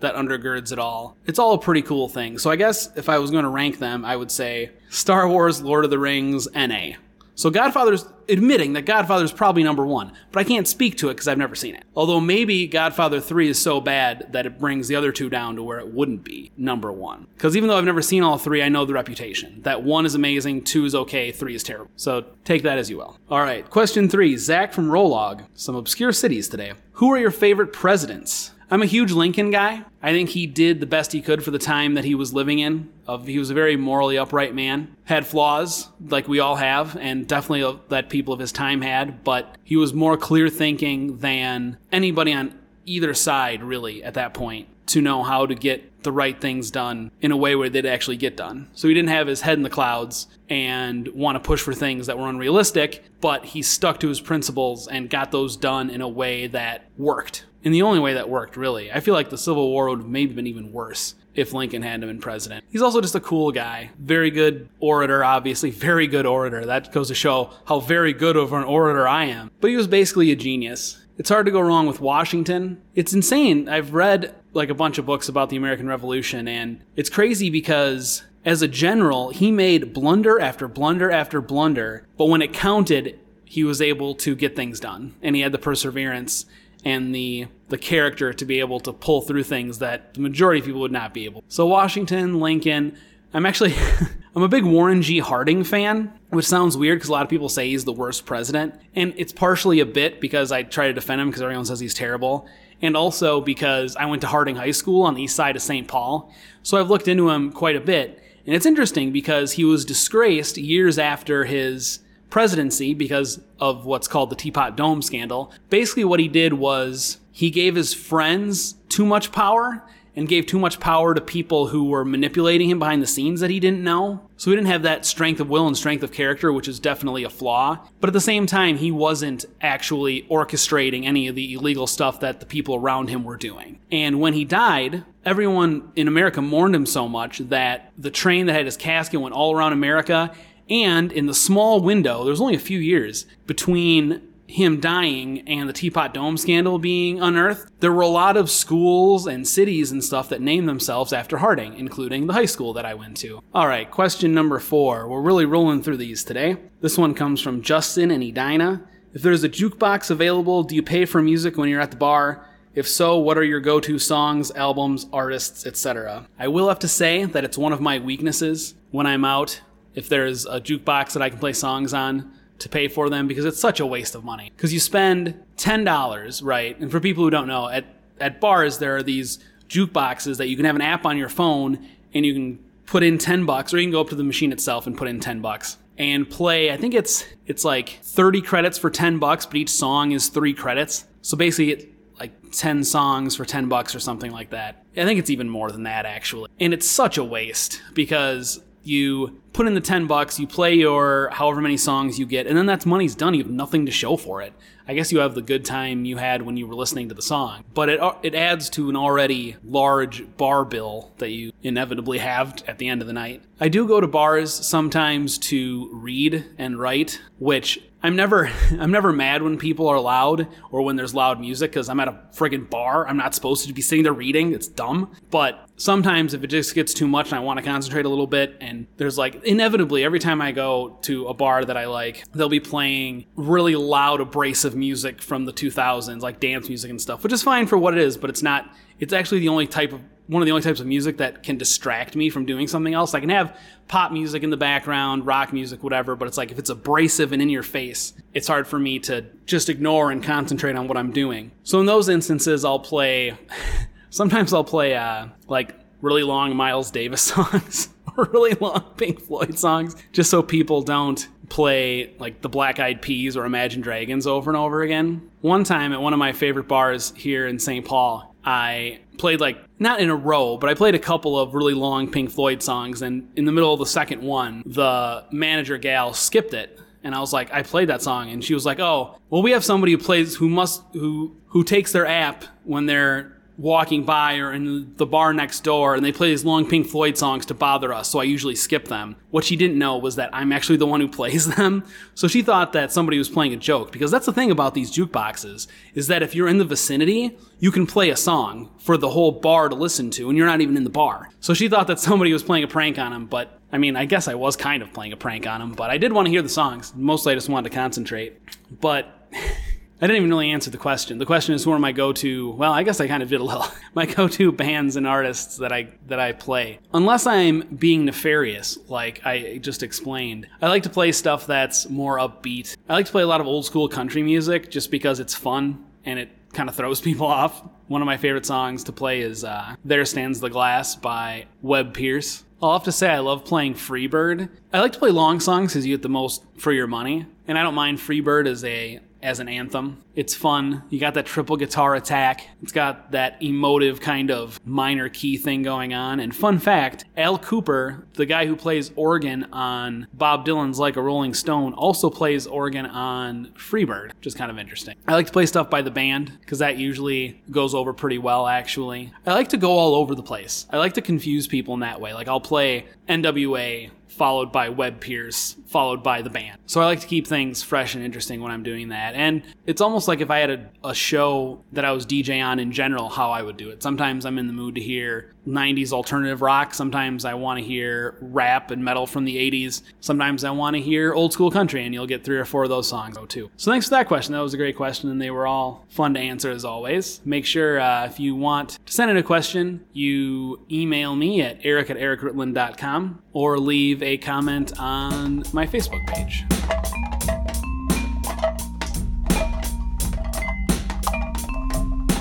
that 0.00 0.14
undergirds 0.14 0.72
it 0.72 0.78
all. 0.78 1.16
It's 1.26 1.38
all 1.38 1.54
a 1.54 1.58
pretty 1.58 1.82
cool 1.82 2.08
thing. 2.08 2.38
So 2.38 2.50
I 2.50 2.56
guess 2.56 2.88
if 2.96 3.08
I 3.08 3.18
was 3.18 3.30
going 3.30 3.44
to 3.44 3.50
rank 3.50 3.78
them, 3.78 4.04
I 4.04 4.16
would 4.16 4.30
say 4.30 4.70
Star 4.88 5.28
Wars, 5.28 5.62
Lord 5.62 5.84
of 5.84 5.90
the 5.90 5.98
Rings, 5.98 6.48
NA. 6.54 6.96
So 7.36 7.50
Godfather's 7.50 8.06
admitting 8.30 8.72
that 8.72 8.86
Godfather's 8.86 9.30
probably 9.30 9.62
number 9.62 9.84
one, 9.84 10.12
but 10.32 10.40
I 10.40 10.44
can't 10.44 10.66
speak 10.66 10.96
to 10.98 11.10
it 11.10 11.14
because 11.14 11.28
I've 11.28 11.36
never 11.36 11.54
seen 11.54 11.74
it. 11.74 11.84
Although 11.94 12.18
maybe 12.18 12.66
Godfather 12.66 13.20
3 13.20 13.50
is 13.50 13.60
so 13.60 13.78
bad 13.78 14.28
that 14.32 14.46
it 14.46 14.58
brings 14.58 14.88
the 14.88 14.96
other 14.96 15.12
two 15.12 15.28
down 15.28 15.56
to 15.56 15.62
where 15.62 15.78
it 15.78 15.92
wouldn't 15.92 16.24
be 16.24 16.50
number 16.56 16.90
one. 16.90 17.26
Because 17.34 17.54
even 17.54 17.68
though 17.68 17.76
I've 17.76 17.84
never 17.84 18.00
seen 18.00 18.22
all 18.22 18.38
three, 18.38 18.62
I 18.62 18.70
know 18.70 18.86
the 18.86 18.94
reputation. 18.94 19.60
That 19.62 19.82
one 19.82 20.06
is 20.06 20.14
amazing, 20.14 20.64
two 20.64 20.86
is 20.86 20.94
okay, 20.94 21.30
three 21.30 21.54
is 21.54 21.62
terrible. 21.62 21.90
So 21.96 22.24
take 22.44 22.62
that 22.62 22.78
as 22.78 22.88
you 22.88 22.96
will. 22.96 23.18
All 23.30 23.40
right, 23.40 23.68
question 23.68 24.08
three 24.08 24.38
Zach 24.38 24.72
from 24.72 24.88
Rolog. 24.88 25.44
Some 25.54 25.76
obscure 25.76 26.12
cities 26.12 26.48
today. 26.48 26.72
Who 26.92 27.12
are 27.12 27.18
your 27.18 27.30
favorite 27.30 27.72
presidents? 27.74 28.52
I'm 28.68 28.82
a 28.82 28.86
huge 28.86 29.12
Lincoln 29.12 29.52
guy. 29.52 29.84
I 30.02 30.10
think 30.10 30.30
he 30.30 30.46
did 30.46 30.80
the 30.80 30.86
best 30.86 31.12
he 31.12 31.22
could 31.22 31.44
for 31.44 31.52
the 31.52 31.58
time 31.58 31.94
that 31.94 32.04
he 32.04 32.16
was 32.16 32.34
living 32.34 32.58
in. 32.58 32.88
Of 33.06 33.28
he 33.28 33.38
was 33.38 33.50
a 33.50 33.54
very 33.54 33.76
morally 33.76 34.18
upright 34.18 34.54
man. 34.56 34.96
Had 35.04 35.24
flaws 35.24 35.88
like 36.00 36.26
we 36.26 36.40
all 36.40 36.56
have, 36.56 36.96
and 36.96 37.28
definitely 37.28 37.80
that 37.88 38.10
people 38.10 38.34
of 38.34 38.40
his 38.40 38.50
time 38.50 38.82
had. 38.82 39.22
But 39.22 39.56
he 39.62 39.76
was 39.76 39.94
more 39.94 40.16
clear 40.16 40.48
thinking 40.48 41.18
than 41.18 41.78
anybody 41.92 42.32
on 42.32 42.58
either 42.84 43.14
side, 43.14 43.62
really, 43.62 44.02
at 44.02 44.14
that 44.14 44.34
point, 44.34 44.66
to 44.86 45.00
know 45.00 45.22
how 45.22 45.46
to 45.46 45.54
get 45.54 46.02
the 46.02 46.12
right 46.12 46.40
things 46.40 46.70
done 46.70 47.10
in 47.20 47.30
a 47.30 47.36
way 47.36 47.54
where 47.54 47.68
they'd 47.68 47.86
actually 47.86 48.16
get 48.16 48.36
done. 48.36 48.68
So 48.74 48.88
he 48.88 48.94
didn't 48.94 49.10
have 49.10 49.26
his 49.28 49.42
head 49.42 49.58
in 49.58 49.62
the 49.62 49.70
clouds 49.70 50.26
and 50.48 51.08
want 51.08 51.36
to 51.36 51.40
push 51.40 51.60
for 51.60 51.72
things 51.72 52.06
that 52.06 52.18
were 52.18 52.28
unrealistic, 52.28 53.02
but 53.20 53.44
he 53.44 53.62
stuck 53.62 53.98
to 54.00 54.08
his 54.08 54.20
principles 54.20 54.86
and 54.86 55.10
got 55.10 55.32
those 55.32 55.56
done 55.56 55.90
in 55.90 56.00
a 56.00 56.08
way 56.08 56.46
that 56.48 56.84
worked 56.96 57.44
in 57.66 57.72
the 57.72 57.82
only 57.82 57.98
way 57.98 58.14
that 58.14 58.28
worked, 58.28 58.56
really. 58.56 58.92
I 58.92 59.00
feel 59.00 59.12
like 59.12 59.28
the 59.28 59.36
Civil 59.36 59.72
War 59.72 59.90
would 59.90 59.98
have 59.98 60.08
maybe 60.08 60.32
been 60.34 60.46
even 60.46 60.70
worse 60.70 61.16
if 61.34 61.52
Lincoln 61.52 61.82
hadn't 61.82 62.06
been 62.06 62.20
president. 62.20 62.64
He's 62.70 62.80
also 62.80 63.00
just 63.00 63.16
a 63.16 63.20
cool 63.20 63.50
guy. 63.50 63.90
Very 63.98 64.30
good 64.30 64.68
orator, 64.78 65.24
obviously. 65.24 65.70
Very 65.72 66.06
good 66.06 66.26
orator. 66.26 66.64
That 66.64 66.92
goes 66.92 67.08
to 67.08 67.14
show 67.16 67.50
how 67.64 67.80
very 67.80 68.12
good 68.12 68.36
of 68.36 68.52
an 68.52 68.62
orator 68.62 69.08
I 69.08 69.24
am. 69.24 69.50
But 69.60 69.70
he 69.70 69.76
was 69.76 69.88
basically 69.88 70.30
a 70.30 70.36
genius. 70.36 71.04
It's 71.18 71.28
hard 71.28 71.44
to 71.46 71.50
go 71.50 71.60
wrong 71.60 71.88
with 71.88 71.98
Washington. 71.98 72.80
It's 72.94 73.12
insane. 73.12 73.68
I've 73.68 73.94
read 73.94 74.32
like 74.52 74.68
a 74.68 74.74
bunch 74.74 74.98
of 74.98 75.06
books 75.06 75.28
about 75.28 75.50
the 75.50 75.56
American 75.56 75.88
Revolution, 75.88 76.46
and 76.46 76.84
it's 76.94 77.10
crazy 77.10 77.50
because 77.50 78.22
as 78.44 78.62
a 78.62 78.68
general, 78.68 79.30
he 79.30 79.50
made 79.50 79.92
blunder 79.92 80.38
after 80.38 80.68
blunder 80.68 81.10
after 81.10 81.40
blunder, 81.40 82.06
but 82.16 82.26
when 82.26 82.42
it 82.42 82.52
counted, 82.52 83.18
he 83.44 83.64
was 83.64 83.82
able 83.82 84.14
to 84.14 84.36
get 84.36 84.54
things 84.54 84.78
done, 84.78 85.16
and 85.20 85.34
he 85.34 85.42
had 85.42 85.50
the 85.50 85.58
perseverance 85.58 86.46
and 86.86 87.12
the 87.12 87.48
the 87.68 87.76
character 87.76 88.32
to 88.32 88.44
be 88.44 88.60
able 88.60 88.78
to 88.78 88.92
pull 88.92 89.20
through 89.20 89.42
things 89.42 89.80
that 89.80 90.14
the 90.14 90.20
majority 90.20 90.60
of 90.60 90.66
people 90.66 90.80
would 90.80 90.92
not 90.92 91.12
be 91.12 91.24
able. 91.24 91.42
So 91.48 91.66
Washington, 91.66 92.38
Lincoln, 92.38 92.96
I'm 93.34 93.44
actually 93.44 93.74
I'm 94.36 94.42
a 94.44 94.48
big 94.48 94.64
Warren 94.64 95.02
G. 95.02 95.18
Harding 95.18 95.64
fan, 95.64 96.16
which 96.30 96.46
sounds 96.46 96.76
weird 96.76 96.98
because 96.98 97.08
a 97.08 97.12
lot 97.12 97.24
of 97.24 97.28
people 97.28 97.48
say 97.48 97.68
he's 97.68 97.84
the 97.84 97.92
worst 97.92 98.24
president, 98.24 98.74
and 98.94 99.12
it's 99.16 99.32
partially 99.32 99.80
a 99.80 99.86
bit 99.86 100.20
because 100.20 100.52
I 100.52 100.62
try 100.62 100.86
to 100.86 100.92
defend 100.92 101.20
him 101.20 101.28
because 101.28 101.42
everyone 101.42 101.64
says 101.64 101.80
he's 101.80 101.92
terrible, 101.92 102.46
and 102.80 102.96
also 102.96 103.40
because 103.40 103.96
I 103.96 104.06
went 104.06 104.20
to 104.22 104.28
Harding 104.28 104.54
High 104.54 104.70
School 104.70 105.02
on 105.02 105.14
the 105.14 105.24
east 105.24 105.34
side 105.34 105.56
of 105.56 105.62
St. 105.62 105.88
Paul, 105.88 106.32
so 106.62 106.78
I've 106.78 106.88
looked 106.88 107.08
into 107.08 107.30
him 107.30 107.50
quite 107.50 107.74
a 107.74 107.80
bit, 107.80 108.22
and 108.46 108.54
it's 108.54 108.66
interesting 108.66 109.10
because 109.10 109.52
he 109.52 109.64
was 109.64 109.84
disgraced 109.84 110.56
years 110.56 111.00
after 111.00 111.46
his 111.46 111.98
presidency 112.30 112.94
because 112.94 113.40
of 113.60 113.86
what's 113.86 114.08
called 114.08 114.30
the 114.30 114.36
Teapot 114.36 114.76
Dome 114.76 115.02
scandal. 115.02 115.52
Basically, 115.70 116.04
what 116.04 116.20
he 116.20 116.28
did 116.28 116.54
was 116.54 117.18
he 117.32 117.50
gave 117.50 117.74
his 117.74 117.94
friends 117.94 118.74
too 118.88 119.06
much 119.06 119.32
power 119.32 119.82
and 120.16 120.26
gave 120.26 120.46
too 120.46 120.58
much 120.58 120.80
power 120.80 121.14
to 121.14 121.20
people 121.20 121.66
who 121.66 121.84
were 121.84 122.04
manipulating 122.04 122.70
him 122.70 122.78
behind 122.78 123.02
the 123.02 123.06
scenes 123.06 123.40
that 123.40 123.50
he 123.50 123.60
didn't 123.60 123.84
know. 123.84 124.26
So 124.38 124.50
he 124.50 124.56
didn't 124.56 124.68
have 124.68 124.82
that 124.82 125.04
strength 125.04 125.40
of 125.40 125.50
will 125.50 125.66
and 125.66 125.76
strength 125.76 126.02
of 126.02 126.10
character, 126.10 126.50
which 126.50 126.68
is 126.68 126.80
definitely 126.80 127.22
a 127.22 127.30
flaw. 127.30 127.86
But 128.00 128.08
at 128.08 128.14
the 128.14 128.20
same 128.20 128.46
time, 128.46 128.78
he 128.78 128.90
wasn't 128.90 129.44
actually 129.60 130.22
orchestrating 130.30 131.04
any 131.04 131.28
of 131.28 131.34
the 131.34 131.52
illegal 131.52 131.86
stuff 131.86 132.20
that 132.20 132.40
the 132.40 132.46
people 132.46 132.74
around 132.74 133.08
him 133.08 133.24
were 133.24 133.36
doing. 133.36 133.78
And 133.92 134.18
when 134.18 134.32
he 134.32 134.46
died, 134.46 135.04
everyone 135.26 135.92
in 135.96 136.08
America 136.08 136.40
mourned 136.40 136.74
him 136.74 136.86
so 136.86 137.06
much 137.08 137.38
that 137.38 137.92
the 137.98 138.10
train 138.10 138.46
that 138.46 138.54
had 138.54 138.64
his 138.64 138.78
casket 138.78 139.20
went 139.20 139.34
all 139.34 139.54
around 139.54 139.74
America. 139.74 140.34
And 140.68 141.12
in 141.12 141.26
the 141.26 141.34
small 141.34 141.80
window, 141.80 142.24
there 142.24 142.30
was 142.30 142.40
only 142.40 142.56
a 142.56 142.60
few 142.60 142.78
years 142.78 143.26
between 143.46 144.22
him 144.48 144.80
dying 144.80 145.46
and 145.48 145.68
the 145.68 145.72
Teapot 145.72 146.14
Dome 146.14 146.36
scandal 146.36 146.78
being 146.78 147.20
unearthed, 147.20 147.68
there 147.80 147.92
were 147.92 148.02
a 148.02 148.08
lot 148.08 148.36
of 148.36 148.50
schools 148.50 149.26
and 149.26 149.46
cities 149.46 149.90
and 149.90 150.02
stuff 150.02 150.28
that 150.28 150.40
named 150.40 150.68
themselves 150.68 151.12
after 151.12 151.38
Harding, 151.38 151.76
including 151.76 152.26
the 152.26 152.32
high 152.32 152.46
school 152.46 152.72
that 152.74 152.86
I 152.86 152.94
went 152.94 153.16
to. 153.18 153.42
All 153.54 153.66
right, 153.66 153.90
question 153.90 154.34
number 154.34 154.58
four. 154.58 155.08
We're 155.08 155.20
really 155.20 155.44
rolling 155.44 155.82
through 155.82 155.98
these 155.98 156.24
today. 156.24 156.56
This 156.80 156.98
one 156.98 157.14
comes 157.14 157.40
from 157.40 157.62
Justin 157.62 158.10
and 158.10 158.22
Edina. 158.22 158.82
If 159.12 159.22
there's 159.22 159.44
a 159.44 159.48
jukebox 159.48 160.10
available, 160.10 160.62
do 160.62 160.74
you 160.74 160.82
pay 160.82 161.04
for 161.06 161.22
music 161.22 161.56
when 161.56 161.68
you're 161.68 161.80
at 161.80 161.90
the 161.90 161.96
bar? 161.96 162.46
If 162.74 162.86
so, 162.86 163.16
what 163.16 163.38
are 163.38 163.44
your 163.44 163.60
go 163.60 163.80
to 163.80 163.98
songs, 163.98 164.50
albums, 164.50 165.06
artists, 165.10 165.66
etc.? 165.66 166.28
I 166.38 166.48
will 166.48 166.68
have 166.68 166.78
to 166.80 166.88
say 166.88 167.24
that 167.24 167.42
it's 167.42 167.56
one 167.56 167.72
of 167.72 167.80
my 167.80 167.98
weaknesses 167.98 168.74
when 168.90 169.06
I'm 169.06 169.24
out. 169.24 169.62
If 169.96 170.08
there's 170.08 170.46
a 170.46 170.60
jukebox 170.60 171.14
that 171.14 171.22
I 171.22 171.30
can 171.30 171.40
play 171.40 171.52
songs 171.52 171.92
on, 171.92 172.30
to 172.58 172.68
pay 172.68 172.88
for 172.88 173.10
them 173.10 173.26
because 173.26 173.44
it's 173.44 173.60
such 173.60 173.80
a 173.80 173.86
waste 173.86 174.14
of 174.14 174.24
money. 174.24 174.52
Because 174.56 174.72
you 174.72 174.80
spend 174.80 175.42
ten 175.56 175.84
dollars, 175.84 176.42
right? 176.42 176.78
And 176.78 176.90
for 176.90 177.00
people 177.00 177.24
who 177.24 177.30
don't 177.30 177.48
know, 177.48 177.68
at 177.68 177.84
at 178.20 178.40
bars 178.40 178.78
there 178.78 178.96
are 178.96 179.02
these 179.02 179.38
jukeboxes 179.68 180.38
that 180.38 180.48
you 180.48 180.56
can 180.56 180.64
have 180.64 180.76
an 180.76 180.80
app 180.80 181.04
on 181.04 181.16
your 181.16 181.28
phone 181.28 181.86
and 182.14 182.24
you 182.24 182.32
can 182.32 182.58
put 182.86 183.02
in 183.02 183.18
ten 183.18 183.44
bucks, 183.44 183.74
or 183.74 183.78
you 183.78 183.84
can 183.84 183.92
go 183.92 184.00
up 184.00 184.08
to 184.10 184.14
the 184.14 184.24
machine 184.24 184.52
itself 184.52 184.86
and 184.86 184.96
put 184.96 185.08
in 185.08 185.20
ten 185.20 185.40
bucks 185.40 185.78
and 185.98 186.28
play. 186.28 186.70
I 186.70 186.76
think 186.76 186.94
it's 186.94 187.24
it's 187.46 187.64
like 187.64 187.98
thirty 188.02 188.40
credits 188.40 188.78
for 188.78 188.90
ten 188.90 189.18
bucks, 189.18 189.44
but 189.46 189.56
each 189.56 189.70
song 189.70 190.12
is 190.12 190.28
three 190.28 190.54
credits. 190.54 191.04
So 191.22 191.36
basically, 191.36 191.72
it, 191.72 191.92
like 192.18 192.32
10 192.52 192.84
songs 192.84 193.36
for 193.36 193.44
10 193.44 193.68
bucks 193.68 193.94
or 193.94 194.00
something 194.00 194.30
like 194.30 194.48
that. 194.48 194.86
I 194.96 195.04
think 195.04 195.18
it's 195.18 195.28
even 195.28 195.50
more 195.50 195.70
than 195.70 195.82
that 195.82 196.06
actually. 196.06 196.50
And 196.58 196.72
it's 196.72 196.88
such 196.88 197.18
a 197.18 197.24
waste 197.24 197.82
because 197.92 198.62
you 198.86 199.40
put 199.52 199.66
in 199.66 199.74
the 199.74 199.80
10 199.80 200.06
bucks, 200.06 200.38
you 200.38 200.46
play 200.46 200.74
your 200.74 201.30
however 201.32 201.60
many 201.60 201.76
songs 201.76 202.18
you 202.18 202.26
get, 202.26 202.46
and 202.46 202.56
then 202.56 202.66
that's 202.66 202.86
money's 202.86 203.14
done. 203.14 203.34
You 203.34 203.42
have 203.42 203.52
nothing 203.52 203.86
to 203.86 203.92
show 203.92 204.16
for 204.16 204.42
it. 204.42 204.52
I 204.88 204.94
guess 204.94 205.10
you 205.10 205.18
have 205.18 205.34
the 205.34 205.42
good 205.42 205.64
time 205.64 206.04
you 206.04 206.16
had 206.16 206.42
when 206.42 206.56
you 206.56 206.66
were 206.66 206.74
listening 206.74 207.08
to 207.08 207.14
the 207.14 207.22
song, 207.22 207.64
but 207.74 207.88
it 207.88 208.00
it 208.22 208.34
adds 208.34 208.70
to 208.70 208.88
an 208.88 208.96
already 208.96 209.56
large 209.64 210.24
bar 210.36 210.64
bill 210.64 211.12
that 211.18 211.30
you 211.30 211.52
inevitably 211.62 212.18
have 212.18 212.62
at 212.68 212.78
the 212.78 212.88
end 212.88 213.00
of 213.00 213.08
the 213.08 213.12
night. 213.12 213.42
I 213.58 213.68
do 213.68 213.88
go 213.88 214.00
to 214.00 214.06
bars 214.06 214.52
sometimes 214.54 215.38
to 215.38 215.90
read 215.92 216.44
and 216.56 216.78
write, 216.78 217.20
which 217.38 217.80
I'm 218.06 218.14
never 218.14 218.48
I'm 218.78 218.92
never 218.92 219.12
mad 219.12 219.42
when 219.42 219.58
people 219.58 219.88
are 219.88 219.98
loud 219.98 220.46
or 220.70 220.82
when 220.82 220.94
there's 220.94 221.12
loud 221.12 221.40
music 221.40 221.72
because 221.72 221.88
I'm 221.88 221.98
at 221.98 222.06
a 222.06 222.20
friggin' 222.32 222.70
bar. 222.70 223.06
I'm 223.06 223.16
not 223.16 223.34
supposed 223.34 223.66
to 223.66 223.72
be 223.72 223.82
sitting 223.82 224.04
there 224.04 224.12
reading. 224.12 224.52
It's 224.52 224.68
dumb. 224.68 225.10
But 225.30 225.68
sometimes 225.76 226.32
if 226.32 226.44
it 226.44 226.46
just 226.46 226.74
gets 226.74 226.94
too 226.94 227.08
much 227.08 227.30
and 227.30 227.34
I 227.34 227.40
want 227.40 227.58
to 227.58 227.64
concentrate 227.64 228.06
a 228.06 228.08
little 228.08 228.28
bit, 228.28 228.56
and 228.60 228.86
there's 228.96 229.18
like 229.18 229.42
inevitably 229.44 230.04
every 230.04 230.20
time 230.20 230.40
I 230.40 230.52
go 230.52 230.98
to 231.02 231.26
a 231.26 231.34
bar 231.34 231.64
that 231.64 231.76
I 231.76 231.86
like, 231.86 232.24
they'll 232.32 232.48
be 232.48 232.60
playing 232.60 233.26
really 233.34 233.74
loud, 233.74 234.20
abrasive 234.20 234.76
music 234.76 235.20
from 235.20 235.44
the 235.44 235.52
2000s, 235.52 236.20
like 236.20 236.38
dance 236.38 236.68
music 236.68 236.90
and 236.90 237.00
stuff, 237.00 237.24
which 237.24 237.32
is 237.32 237.42
fine 237.42 237.66
for 237.66 237.76
what 237.76 237.92
it 237.92 238.00
is, 238.00 238.16
but 238.16 238.30
it's 238.30 238.42
not. 238.42 238.72
It's 238.98 239.12
actually 239.12 239.40
the 239.40 239.48
only 239.48 239.66
type 239.66 239.92
of 239.92 240.00
one 240.28 240.42
of 240.42 240.46
the 240.46 240.52
only 240.52 240.62
types 240.62 240.80
of 240.80 240.86
music 240.86 241.18
that 241.18 241.42
can 241.42 241.56
distract 241.56 242.16
me 242.16 242.30
from 242.30 242.46
doing 242.46 242.66
something 242.66 242.94
else. 242.94 243.14
I 243.14 243.20
can 243.20 243.28
have 243.28 243.56
pop 243.88 244.10
music 244.10 244.42
in 244.42 244.50
the 244.50 244.56
background, 244.56 245.24
rock 245.26 245.52
music, 245.52 245.82
whatever, 245.82 246.16
but 246.16 246.26
it's 246.26 246.36
like 246.36 246.50
if 246.50 246.58
it's 246.58 246.70
abrasive 246.70 247.32
and 247.32 247.40
in 247.40 247.48
your 247.48 247.62
face, 247.62 248.12
it's 248.34 248.48
hard 248.48 248.66
for 248.66 248.78
me 248.78 248.98
to 249.00 249.24
just 249.44 249.68
ignore 249.68 250.10
and 250.10 250.22
concentrate 250.22 250.74
on 250.74 250.88
what 250.88 250.96
I'm 250.96 251.12
doing. 251.12 251.52
So 251.62 251.78
in 251.78 251.86
those 251.86 252.08
instances, 252.08 252.64
I'll 252.64 252.80
play, 252.80 253.36
sometimes 254.10 254.52
I'll 254.52 254.64
play 254.64 254.96
uh, 254.96 255.28
like 255.46 255.74
really 256.00 256.22
long 256.22 256.56
Miles 256.56 256.90
Davis 256.90 257.22
songs 257.22 257.90
or 258.16 258.24
really 258.24 258.54
long 258.54 258.84
Pink 258.96 259.20
Floyd 259.20 259.58
songs 259.58 259.94
just 260.12 260.30
so 260.30 260.42
people 260.42 260.82
don't 260.82 261.28
play 261.48 262.12
like 262.18 262.40
the 262.42 262.48
Black 262.48 262.80
Eyed 262.80 263.00
Peas 263.00 263.36
or 263.36 263.44
Imagine 263.44 263.80
Dragons 263.80 264.26
over 264.26 264.50
and 264.50 264.56
over 264.56 264.82
again. 264.82 265.30
One 265.40 265.62
time 265.62 265.92
at 265.92 266.00
one 266.00 266.12
of 266.12 266.18
my 266.18 266.32
favorite 266.32 266.66
bars 266.66 267.12
here 267.16 267.46
in 267.46 267.60
St. 267.60 267.84
Paul, 267.84 268.34
I 268.46 269.00
played 269.18 269.40
like 269.40 269.58
not 269.80 270.00
in 270.00 270.08
a 270.08 270.14
row, 270.16 270.56
but 270.56 270.70
I 270.70 270.74
played 270.74 270.94
a 270.94 271.00
couple 271.00 271.38
of 271.38 271.52
really 271.52 271.74
long 271.74 272.10
Pink 272.10 272.30
Floyd 272.30 272.62
songs, 272.62 273.02
and 273.02 273.28
in 273.36 273.44
the 273.44 273.52
middle 273.52 273.72
of 273.72 273.80
the 273.80 273.86
second 273.86 274.22
one, 274.22 274.62
the 274.64 275.24
manager 275.32 275.76
gal 275.76 276.14
skipped 276.14 276.54
it. 276.54 276.78
And 277.02 277.14
I 277.14 277.20
was 277.20 277.32
like, 277.32 277.52
I 277.52 277.62
played 277.62 277.88
that 277.88 278.02
song, 278.02 278.30
and 278.30 278.42
she 278.44 278.54
was 278.54 278.64
like, 278.64 278.80
"Oh, 278.80 279.18
well, 279.30 279.42
we 279.42 279.50
have 279.50 279.64
somebody 279.64 279.92
who 279.92 279.98
plays 279.98 280.36
who 280.36 280.48
must 280.48 280.82
who 280.92 281.36
who 281.48 281.64
takes 281.64 281.92
their 281.92 282.06
app 282.06 282.44
when 282.64 282.86
they're 282.86 283.35
walking 283.58 284.04
by 284.04 284.36
or 284.36 284.52
in 284.52 284.94
the 284.96 285.06
bar 285.06 285.32
next 285.32 285.60
door 285.60 285.94
and 285.94 286.04
they 286.04 286.12
play 286.12 286.28
these 286.28 286.44
long 286.44 286.68
Pink 286.68 286.86
Floyd 286.86 287.16
songs 287.16 287.46
to 287.46 287.54
bother 287.54 287.92
us, 287.92 288.10
so 288.10 288.18
I 288.18 288.24
usually 288.24 288.54
skip 288.54 288.88
them. 288.88 289.16
What 289.30 289.44
she 289.44 289.56
didn't 289.56 289.78
know 289.78 289.96
was 289.96 290.16
that 290.16 290.30
I'm 290.32 290.52
actually 290.52 290.76
the 290.76 290.86
one 290.86 291.00
who 291.00 291.08
plays 291.08 291.46
them. 291.56 291.84
So 292.14 292.28
she 292.28 292.42
thought 292.42 292.72
that 292.72 292.92
somebody 292.92 293.18
was 293.18 293.28
playing 293.28 293.52
a 293.54 293.56
joke 293.56 293.92
because 293.92 294.10
that's 294.10 294.26
the 294.26 294.32
thing 294.32 294.50
about 294.50 294.74
these 294.74 294.94
jukeboxes 294.94 295.66
is 295.94 296.06
that 296.08 296.22
if 296.22 296.34
you're 296.34 296.48
in 296.48 296.58
the 296.58 296.64
vicinity, 296.64 297.36
you 297.58 297.70
can 297.70 297.86
play 297.86 298.10
a 298.10 298.16
song 298.16 298.70
for 298.78 298.96
the 298.96 299.10
whole 299.10 299.32
bar 299.32 299.68
to 299.68 299.74
listen 299.74 300.10
to 300.10 300.28
and 300.28 300.36
you're 300.36 300.46
not 300.46 300.60
even 300.60 300.76
in 300.76 300.84
the 300.84 300.90
bar. 300.90 301.30
So 301.40 301.54
she 301.54 301.68
thought 301.68 301.86
that 301.86 302.00
somebody 302.06 302.32
was 302.32 302.42
playing 302.42 302.64
a 302.64 302.68
prank 302.68 302.98
on 302.98 303.12
him, 303.12 303.26
but 303.26 303.58
I 303.72 303.78
mean, 303.78 303.96
I 303.96 304.04
guess 304.04 304.28
I 304.28 304.34
was 304.34 304.56
kind 304.56 304.82
of 304.82 304.92
playing 304.92 305.12
a 305.12 305.16
prank 305.16 305.46
on 305.46 305.60
him, 305.60 305.72
but 305.72 305.90
I 305.90 305.98
did 305.98 306.12
want 306.12 306.26
to 306.26 306.30
hear 306.30 306.42
the 306.42 306.48
songs. 306.48 306.92
Mostly 306.94 307.32
I 307.32 307.36
just 307.36 307.48
wanted 307.48 307.70
to 307.70 307.74
concentrate. 307.74 308.38
But 308.80 309.28
I 309.98 310.06
didn't 310.06 310.16
even 310.16 310.30
really 310.30 310.50
answer 310.50 310.70
the 310.70 310.76
question. 310.76 311.16
The 311.16 311.24
question 311.24 311.54
is 311.54 311.64
who 311.64 311.72
are 311.72 311.78
my 311.78 311.92
go-to? 311.92 312.50
Well, 312.50 312.72
I 312.72 312.82
guess 312.82 313.00
I 313.00 313.08
kind 313.08 313.22
of 313.22 313.30
did 313.30 313.40
a 313.40 313.44
little. 313.44 313.64
My 313.94 314.04
go-to 314.04 314.52
bands 314.52 314.96
and 314.96 315.06
artists 315.06 315.56
that 315.56 315.72
I 315.72 315.88
that 316.08 316.20
I 316.20 316.32
play. 316.32 316.80
Unless 316.92 317.26
I'm 317.26 317.62
being 317.76 318.04
nefarious, 318.04 318.76
like 318.88 319.24
I 319.24 319.56
just 319.56 319.82
explained. 319.82 320.48
I 320.60 320.68
like 320.68 320.82
to 320.82 320.90
play 320.90 321.12
stuff 321.12 321.46
that's 321.46 321.88
more 321.88 322.18
upbeat. 322.18 322.76
I 322.90 322.92
like 322.92 323.06
to 323.06 323.12
play 323.12 323.22
a 323.22 323.26
lot 323.26 323.40
of 323.40 323.46
old 323.46 323.64
school 323.64 323.88
country 323.88 324.22
music 324.22 324.70
just 324.70 324.90
because 324.90 325.18
it's 325.18 325.34
fun 325.34 325.82
and 326.04 326.18
it 326.18 326.28
kind 326.52 326.68
of 326.68 326.74
throws 326.74 327.00
people 327.08 327.26
off. 327.26 327.62
One 327.88 328.02
of 328.02 328.06
my 328.06 328.18
favorite 328.18 328.44
songs 328.44 328.84
to 328.84 328.92
play 328.92 329.22
is 329.22 329.44
uh, 329.44 329.76
"There 329.82 330.04
Stands 330.04 330.40
the 330.40 330.50
Glass" 330.50 330.94
by 330.94 331.46
Webb 331.62 331.94
Pierce. 331.94 332.44
I'll 332.62 332.74
have 332.74 332.84
to 332.84 332.92
say 332.92 333.08
I 333.08 333.20
love 333.20 333.46
playing 333.46 333.74
Freebird. 333.74 334.48
I 334.72 334.80
like 334.80 334.92
to 334.92 334.98
play 334.98 335.10
long 335.10 335.40
songs 335.40 335.72
because 335.72 335.86
you 335.86 335.94
get 335.94 336.02
the 336.02 336.08
most 336.10 336.42
for 336.58 336.72
your 336.72 336.86
money, 336.86 337.26
and 337.48 337.58
I 337.58 337.62
don't 337.62 337.74
mind 337.74 337.98
Freebird 337.98 338.46
as 338.46 338.62
a 338.64 339.00
as 339.22 339.40
an 339.40 339.48
anthem. 339.48 340.02
It's 340.14 340.34
fun. 340.34 340.82
You 340.88 340.98
got 340.98 341.14
that 341.14 341.26
triple 341.26 341.56
guitar 341.56 341.94
attack. 341.94 342.48
It's 342.62 342.72
got 342.72 343.12
that 343.12 343.42
emotive 343.42 344.00
kind 344.00 344.30
of 344.30 344.60
minor 344.66 345.08
key 345.08 345.36
thing 345.36 345.62
going 345.62 345.92
on. 345.94 346.20
And 346.20 346.34
fun 346.34 346.58
fact 346.58 347.04
Al 347.16 347.38
Kooper, 347.38 348.04
the 348.14 348.26
guy 348.26 348.46
who 348.46 348.56
plays 348.56 348.92
organ 348.96 349.44
on 349.52 350.06
Bob 350.14 350.46
Dylan's 350.46 350.78
Like 350.78 350.96
a 350.96 351.02
Rolling 351.02 351.34
Stone, 351.34 351.74
also 351.74 352.08
plays 352.10 352.46
organ 352.46 352.86
on 352.86 353.52
Freebird, 353.56 354.14
which 354.16 354.26
is 354.26 354.34
kind 354.34 354.50
of 354.50 354.58
interesting. 354.58 354.96
I 355.06 355.12
like 355.12 355.26
to 355.26 355.32
play 355.32 355.46
stuff 355.46 355.68
by 355.68 355.82
the 355.82 355.90
band 355.90 356.32
because 356.40 356.60
that 356.60 356.78
usually 356.78 357.42
goes 357.50 357.74
over 357.74 357.92
pretty 357.92 358.18
well, 358.18 358.46
actually. 358.46 359.12
I 359.26 359.34
like 359.34 359.48
to 359.48 359.56
go 359.56 359.72
all 359.72 359.94
over 359.94 360.14
the 360.14 360.22
place. 360.22 360.66
I 360.70 360.78
like 360.78 360.94
to 360.94 361.02
confuse 361.02 361.46
people 361.46 361.74
in 361.74 361.80
that 361.80 362.00
way. 362.00 362.14
Like 362.14 362.28
I'll 362.28 362.40
play 362.40 362.86
NWA 363.08 363.90
followed 364.16 364.50
by 364.50 364.70
Webb 364.70 365.00
Pierce, 365.00 365.56
followed 365.66 366.02
by 366.02 366.22
the 366.22 366.30
band. 366.30 366.58
So 366.66 366.80
I 366.80 366.86
like 366.86 367.00
to 367.00 367.06
keep 367.06 367.26
things 367.26 367.62
fresh 367.62 367.94
and 367.94 368.02
interesting 368.02 368.40
when 368.40 368.50
I'm 368.50 368.62
doing 368.62 368.88
that. 368.88 369.14
And 369.14 369.42
it's 369.66 369.80
almost 369.80 370.08
like 370.08 370.20
if 370.20 370.30
I 370.30 370.38
had 370.38 370.50
a, 370.50 370.70
a 370.84 370.94
show 370.94 371.62
that 371.72 371.84
I 371.84 371.92
was 371.92 372.06
DJ 372.06 372.44
on 372.44 372.58
in 372.58 372.72
general, 372.72 373.08
how 373.08 373.30
I 373.30 373.42
would 373.42 373.56
do 373.56 373.70
it. 373.70 373.82
Sometimes 373.82 374.24
I'm 374.24 374.38
in 374.38 374.46
the 374.46 374.52
mood 374.52 374.76
to 374.76 374.80
hear 374.80 375.34
90s 375.46 375.92
alternative 375.92 376.42
rock. 376.42 376.74
Sometimes 376.74 377.24
I 377.24 377.34
want 377.34 377.60
to 377.60 377.64
hear 377.64 378.16
rap 378.20 378.70
and 378.70 378.84
metal 378.84 379.06
from 379.06 379.24
the 379.24 379.36
80s. 379.36 379.82
Sometimes 380.00 380.44
I 380.44 380.50
want 380.50 380.74
to 380.74 380.82
hear 380.82 381.12
old 381.14 381.32
school 381.32 381.50
country, 381.50 381.84
and 381.84 381.94
you'll 381.94 382.06
get 382.06 382.24
three 382.24 382.38
or 382.38 382.44
four 382.44 382.64
of 382.64 382.68
those 382.68 382.88
songs 382.88 383.16
too. 383.28 383.50
So 383.56 383.70
thanks 383.70 383.86
for 383.86 383.90
that 383.90 384.08
question. 384.08 384.32
That 384.32 384.40
was 384.40 384.54
a 384.54 384.58
great 384.58 384.76
question, 384.76 385.10
and 385.10 385.20
they 385.20 385.30
were 385.30 385.46
all 385.46 385.84
fun 385.88 386.14
to 386.14 386.20
answer 386.20 386.50
as 386.50 386.64
always. 386.64 387.20
Make 387.24 387.46
sure 387.46 387.80
uh, 387.80 388.06
if 388.06 388.18
you 388.18 388.34
want 388.34 388.78
to 388.86 388.92
send 388.92 389.10
in 389.10 389.16
a 389.16 389.22
question, 389.22 389.84
you 389.92 390.64
email 390.70 391.14
me 391.14 391.42
at 391.42 391.64
erik 391.64 391.90
at 391.90 391.96
erikritland.com 391.96 393.22
or 393.36 393.58
leave 393.58 394.02
a 394.02 394.16
comment 394.16 394.72
on 394.80 395.42
my 395.52 395.66
Facebook 395.66 396.06
page. 396.06 396.42